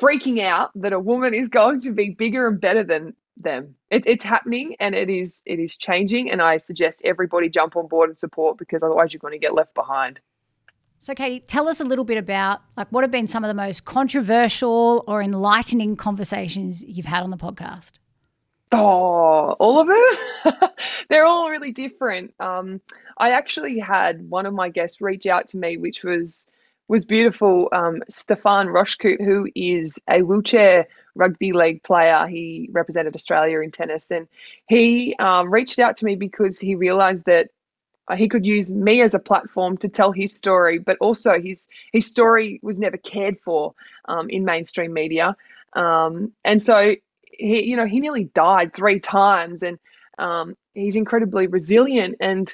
freaking 0.00 0.42
out 0.42 0.70
that 0.74 0.92
a 0.92 1.00
woman 1.00 1.34
is 1.34 1.48
going 1.48 1.80
to 1.82 1.92
be 1.92 2.10
bigger 2.10 2.48
and 2.48 2.60
better 2.60 2.82
than 2.82 3.14
them. 3.36 3.74
It, 3.90 4.04
it's 4.06 4.24
happening 4.24 4.76
and 4.80 4.94
it 4.94 5.10
is 5.10 5.42
it 5.46 5.58
is 5.58 5.76
changing. 5.76 6.30
And 6.30 6.42
I 6.42 6.56
suggest 6.56 7.02
everybody 7.04 7.48
jump 7.48 7.76
on 7.76 7.86
board 7.86 8.10
and 8.10 8.18
support 8.18 8.58
because 8.58 8.82
otherwise 8.82 9.12
you're 9.12 9.20
going 9.20 9.32
to 9.32 9.38
get 9.38 9.54
left 9.54 9.74
behind. 9.74 10.20
So, 10.98 11.14
Katie, 11.14 11.40
tell 11.40 11.68
us 11.68 11.78
a 11.78 11.84
little 11.84 12.06
bit 12.06 12.16
about 12.16 12.62
like 12.76 12.88
what 12.90 13.04
have 13.04 13.10
been 13.10 13.28
some 13.28 13.44
of 13.44 13.48
the 13.48 13.54
most 13.54 13.84
controversial 13.84 15.04
or 15.06 15.22
enlightening 15.22 15.94
conversations 15.94 16.82
you've 16.82 17.06
had 17.06 17.22
on 17.22 17.30
the 17.30 17.36
podcast. 17.36 17.92
Oh, 18.72 19.52
all 19.58 19.80
of 19.80 19.86
them? 19.86 20.70
They're 21.08 21.24
all 21.24 21.50
really 21.50 21.72
different. 21.72 22.34
Um, 22.40 22.80
I 23.16 23.30
actually 23.30 23.78
had 23.78 24.28
one 24.28 24.44
of 24.44 24.54
my 24.54 24.68
guests 24.70 25.00
reach 25.00 25.26
out 25.26 25.48
to 25.48 25.58
me, 25.58 25.76
which 25.76 26.02
was 26.02 26.48
was 26.88 27.04
beautiful. 27.04 27.68
Um, 27.72 28.02
Stefan 28.10 28.68
Rochkoot, 28.68 29.20
who 29.24 29.48
is 29.54 29.98
a 30.08 30.22
wheelchair 30.22 30.86
rugby 31.14 31.52
league 31.52 31.82
player, 31.82 32.26
he 32.26 32.68
represented 32.72 33.14
Australia 33.14 33.60
in 33.60 33.70
tennis, 33.70 34.10
and 34.10 34.28
he 34.68 35.14
um, 35.18 35.52
reached 35.52 35.78
out 35.78 35.96
to 35.98 36.04
me 36.04 36.16
because 36.16 36.58
he 36.60 36.74
realised 36.74 37.24
that 37.26 37.50
he 38.16 38.28
could 38.28 38.46
use 38.46 38.70
me 38.70 39.00
as 39.00 39.14
a 39.14 39.18
platform 39.18 39.76
to 39.78 39.88
tell 39.88 40.12
his 40.12 40.36
story, 40.36 40.78
but 40.78 40.96
also 41.00 41.40
his 41.40 41.68
his 41.92 42.06
story 42.06 42.60
was 42.62 42.78
never 42.78 42.96
cared 42.96 43.38
for 43.40 43.74
um, 44.06 44.28
in 44.30 44.44
mainstream 44.44 44.92
media. 44.92 45.36
Um, 45.72 46.32
and 46.44 46.62
so 46.62 46.94
he, 47.38 47.64
you 47.64 47.76
know, 47.76 47.86
he 47.86 48.00
nearly 48.00 48.24
died 48.24 48.74
three 48.74 49.00
times, 49.00 49.62
and 49.62 49.78
um, 50.18 50.56
he's 50.74 50.96
incredibly 50.96 51.46
resilient. 51.46 52.16
And 52.20 52.52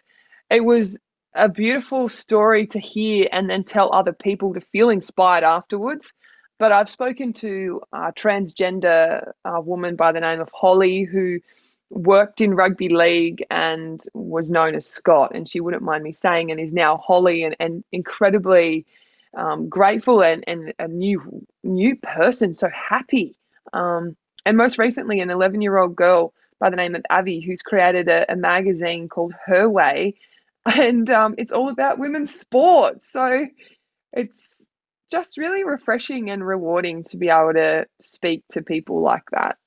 it 0.51 0.65
was 0.65 0.99
a 1.35 1.49
beautiful 1.49 2.09
story 2.09 2.67
to 2.69 2.79
hear, 2.79 3.29
and 3.33 3.49
then 3.49 3.65
tell 3.65 3.95
other 3.95 4.13
people 4.13 4.55
to 4.55 4.61
feel 4.61 4.91
inspired 4.91 5.45
afterwards. 5.45 6.15
But 6.59 6.73
I've 6.73 6.91
spoken 6.91 7.33
to 7.35 7.83
a 7.93 8.13
transgender 8.13 9.33
uh, 9.45 9.61
woman 9.61 9.97
by 9.97 10.13
the 10.13 10.21
name 10.21 10.41
of 10.41 10.51
Holly 10.53 11.03
who 11.03 11.41
worked 11.91 12.41
in 12.41 12.55
rugby 12.55 12.89
league 12.89 13.45
and 13.51 14.01
was 14.15 14.51
known 14.51 14.75
as 14.75 14.87
Scott, 14.87 15.33
and 15.35 15.49
she 15.49 15.61
wouldn't 15.61 15.83
mind 15.83 16.05
me 16.05 16.13
saying, 16.13 16.51
and 16.51 16.61
is 16.61 16.73
now 16.73 16.97
Holly, 16.99 17.45
and, 17.45 17.57
and 17.59 17.85
incredibly 17.93 18.87
um, 19.37 19.69
grateful 19.69 20.23
and, 20.23 20.45
and 20.47 20.75
a 20.79 20.89
new 20.89 21.47
new 21.65 21.97
person, 21.97 22.55
so 22.55 22.69
happy. 22.69 23.37
Um, 23.73 24.17
and 24.45 24.57
most 24.57 24.79
recently, 24.79 25.21
an 25.21 25.31
11 25.31 25.63
year 25.63 25.77
old 25.77 25.97
girl 25.97 26.33
by 26.59 26.71
the 26.71 26.77
name 26.77 26.95
of 26.95 27.05
Avi, 27.11 27.41
who's 27.41 27.63
created 27.63 28.09
a, 28.09 28.33
a 28.33 28.37
magazine 28.37 29.09
called 29.09 29.35
Her 29.47 29.69
Way. 29.69 30.17
And 30.65 31.11
um, 31.11 31.35
it's 31.39 31.51
all 31.51 31.71
about 31.71 31.99
women's 31.99 32.33
sports. 32.33 33.11
So 33.11 33.49
it's 34.13 34.65
just 35.11 35.37
really 35.37 35.65
refreshing 35.65 36.31
and 36.31 36.47
rewarding 36.47 37.03
to 37.05 37.17
be 37.17 37.31
able 37.31 37.55
to 37.55 37.87
speak 38.01 38.45
to 38.53 38.63
people 38.63 39.01
like 39.01 39.25
that. 39.33 39.59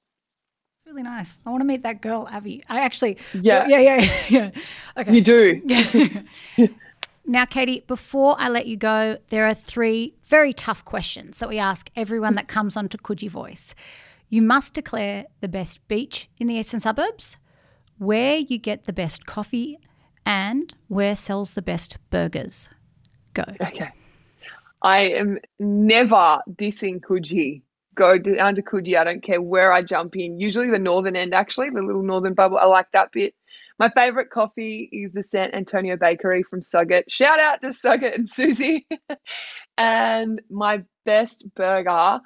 It's 0.80 0.88
really 0.88 1.04
nice. 1.04 1.38
I 1.46 1.50
want 1.50 1.62
to 1.62 1.66
meet 1.66 1.84
that 1.84 2.00
girl, 2.00 2.30
Avi. 2.32 2.64
I 2.70 2.80
actually, 2.80 3.18
yeah, 3.34 3.68
yeah, 3.68 3.80
yeah, 3.80 4.12
yeah. 4.30 4.52
Okay, 4.98 5.16
you 5.16 5.22
do. 5.22 5.62
Yeah. 5.66 6.68
now, 7.26 7.44
Katie, 7.44 7.84
before 7.88 8.38
I 8.40 8.48
let 8.48 8.66
you 8.66 8.78
go, 8.78 9.18
there 9.28 9.46
are 9.46 9.54
three 9.54 10.14
very 10.24 10.54
tough 10.54 10.86
questions 10.86 11.40
that 11.40 11.50
we 11.50 11.60
ask 11.60 11.90
everyone 11.98 12.36
that 12.36 12.48
comes 12.48 12.78
onto 12.78 12.98
Coogee 12.98 13.30
Voice. 13.30 13.76
You 14.36 14.42
must 14.42 14.74
declare 14.74 15.28
the 15.40 15.48
best 15.48 15.88
beach 15.88 16.30
in 16.40 16.48
the 16.48 16.56
eastern 16.56 16.82
suburbs, 16.82 17.38
where 18.00 18.36
you 18.36 18.58
get 18.58 18.84
the 18.84 18.92
best 18.92 19.26
coffee, 19.26 19.80
and 20.26 20.74
where 20.90 21.16
sells 21.16 21.52
the 21.52 21.62
best 21.62 21.96
burgers. 22.10 22.68
Go. 23.34 23.46
Okay. 23.62 23.92
I 24.82 25.04
am 25.04 25.40
never 25.58 26.40
dissing 26.52 27.00
Coogee. 27.00 27.62
Go 27.96 28.18
down 28.18 28.56
to 28.56 28.62
Coogee. 28.62 28.98
I 28.98 29.06
don't 29.06 29.24
care 29.24 29.42
where 29.42 29.72
I 29.72 29.82
jump 29.82 30.18
in. 30.18 30.38
Usually 30.38 30.70
the 30.70 30.80
northern 30.80 31.16
end, 31.16 31.34
actually, 31.34 31.70
the 31.70 31.82
little 31.82 32.04
northern 32.04 32.34
bubble. 32.34 32.58
I 32.58 32.66
like 32.66 32.92
that 32.92 33.14
bit. 33.14 33.36
My 33.80 33.88
favorite 33.88 34.32
coffee 34.32 34.90
is 34.92 35.14
the 35.14 35.24
San 35.24 35.56
Antonio 35.56 35.96
Bakery 35.96 36.44
from 36.44 36.60
Suggett. 36.60 37.06
Shout 37.08 37.40
out 37.40 37.62
to 37.62 37.70
Suggett 37.70 38.16
and 38.16 38.30
Susie. 38.30 38.86
and 39.78 40.42
my 40.50 40.84
best 41.06 41.46
burger 41.56 42.20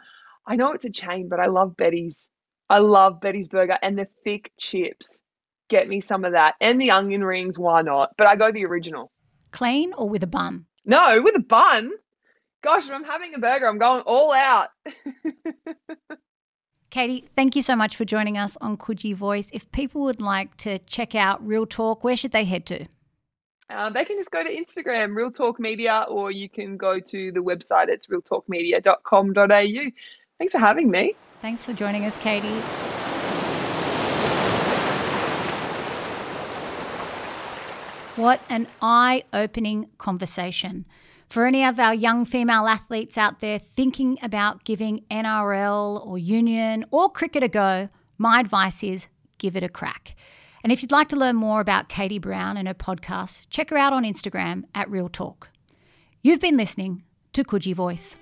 I 0.49 0.55
know 0.55 0.71
it's 0.71 0.85
a 0.85 0.89
chain, 0.89 1.29
but 1.29 1.39
I 1.39 1.45
love 1.45 1.77
Betty's. 1.77 2.31
I 2.71 2.79
love 2.79 3.21
Betty's 3.21 3.47
burger 3.47 3.77
and 3.83 3.97
the 3.97 4.07
thick 4.23 4.51
chips. 4.57 5.23
Get 5.69 5.87
me 5.87 5.99
some 5.99 6.25
of 6.25 6.33
that. 6.33 6.55
And 6.59 6.81
the 6.81 6.89
onion 6.89 7.23
rings, 7.23 7.57
why 7.57 7.83
not? 7.83 8.09
But 8.17 8.25
I 8.25 8.35
go 8.35 8.51
the 8.51 8.65
original. 8.65 9.11
Clean 9.51 9.93
or 9.93 10.09
with 10.09 10.23
a 10.23 10.27
bun? 10.27 10.65
No, 10.85 11.21
with 11.21 11.35
a 11.35 11.39
bun. 11.39 11.91
Gosh, 12.63 12.87
if 12.87 12.91
I'm 12.91 13.03
having 13.03 13.35
a 13.35 13.39
burger, 13.39 13.67
I'm 13.67 13.77
going 13.77 14.01
all 14.01 14.33
out. 14.33 14.69
Katie, 16.89 17.29
thank 17.35 17.55
you 17.55 17.61
so 17.61 17.75
much 17.75 17.95
for 17.95 18.03
joining 18.03 18.35
us 18.35 18.57
on 18.59 18.75
Coogee 18.75 19.15
Voice. 19.15 19.51
If 19.53 19.71
people 19.71 20.01
would 20.01 20.19
like 20.19 20.57
to 20.57 20.79
check 20.79 21.13
out 21.13 21.45
Real 21.45 21.67
Talk, 21.67 22.03
where 22.03 22.15
should 22.15 22.31
they 22.31 22.45
head 22.45 22.65
to? 22.65 22.85
Uh, 23.69 23.91
they 23.91 24.03
can 24.03 24.17
just 24.17 24.31
go 24.31 24.43
to 24.43 24.49
Instagram, 24.49 25.15
Real 25.15 25.31
Talk 25.31 25.59
Media, 25.59 26.07
or 26.09 26.31
you 26.31 26.49
can 26.49 26.75
go 26.75 26.99
to 26.99 27.31
the 27.31 27.39
website. 27.39 27.89
It's 27.89 28.07
realtalkmedia.com.au. 28.07 29.91
Thanks 30.39 30.53
for 30.53 30.59
having 30.59 30.89
me. 30.89 31.13
Thanks 31.41 31.65
for 31.65 31.73
joining 31.73 32.05
us, 32.05 32.17
Katie. 32.17 32.47
What 38.15 38.41
an 38.49 38.67
eye 38.81 39.23
opening 39.31 39.89
conversation. 39.97 40.85
For 41.29 41.45
any 41.45 41.63
of 41.63 41.79
our 41.79 41.93
young 41.93 42.25
female 42.25 42.67
athletes 42.67 43.17
out 43.17 43.39
there 43.39 43.59
thinking 43.59 44.17
about 44.21 44.63
giving 44.63 45.03
NRL 45.11 46.05
or 46.05 46.17
union 46.17 46.85
or 46.91 47.09
cricket 47.09 47.43
a 47.43 47.47
go, 47.47 47.89
my 48.17 48.39
advice 48.39 48.83
is 48.83 49.07
give 49.37 49.55
it 49.55 49.63
a 49.63 49.69
crack. 49.69 50.15
And 50.63 50.73
if 50.73 50.81
you'd 50.81 50.91
like 50.91 51.07
to 51.09 51.15
learn 51.15 51.35
more 51.35 51.61
about 51.61 51.87
Katie 51.87 52.19
Brown 52.19 52.57
and 52.57 52.67
her 52.67 52.73
podcast, 52.73 53.43
check 53.49 53.69
her 53.69 53.77
out 53.77 53.93
on 53.93 54.03
Instagram 54.03 54.63
at 54.75 54.89
Real 54.89 55.07
Talk. 55.07 55.49
You've 56.21 56.41
been 56.41 56.57
listening 56.57 57.03
to 57.33 57.43
Coogee 57.43 57.75
Voice. 57.75 58.17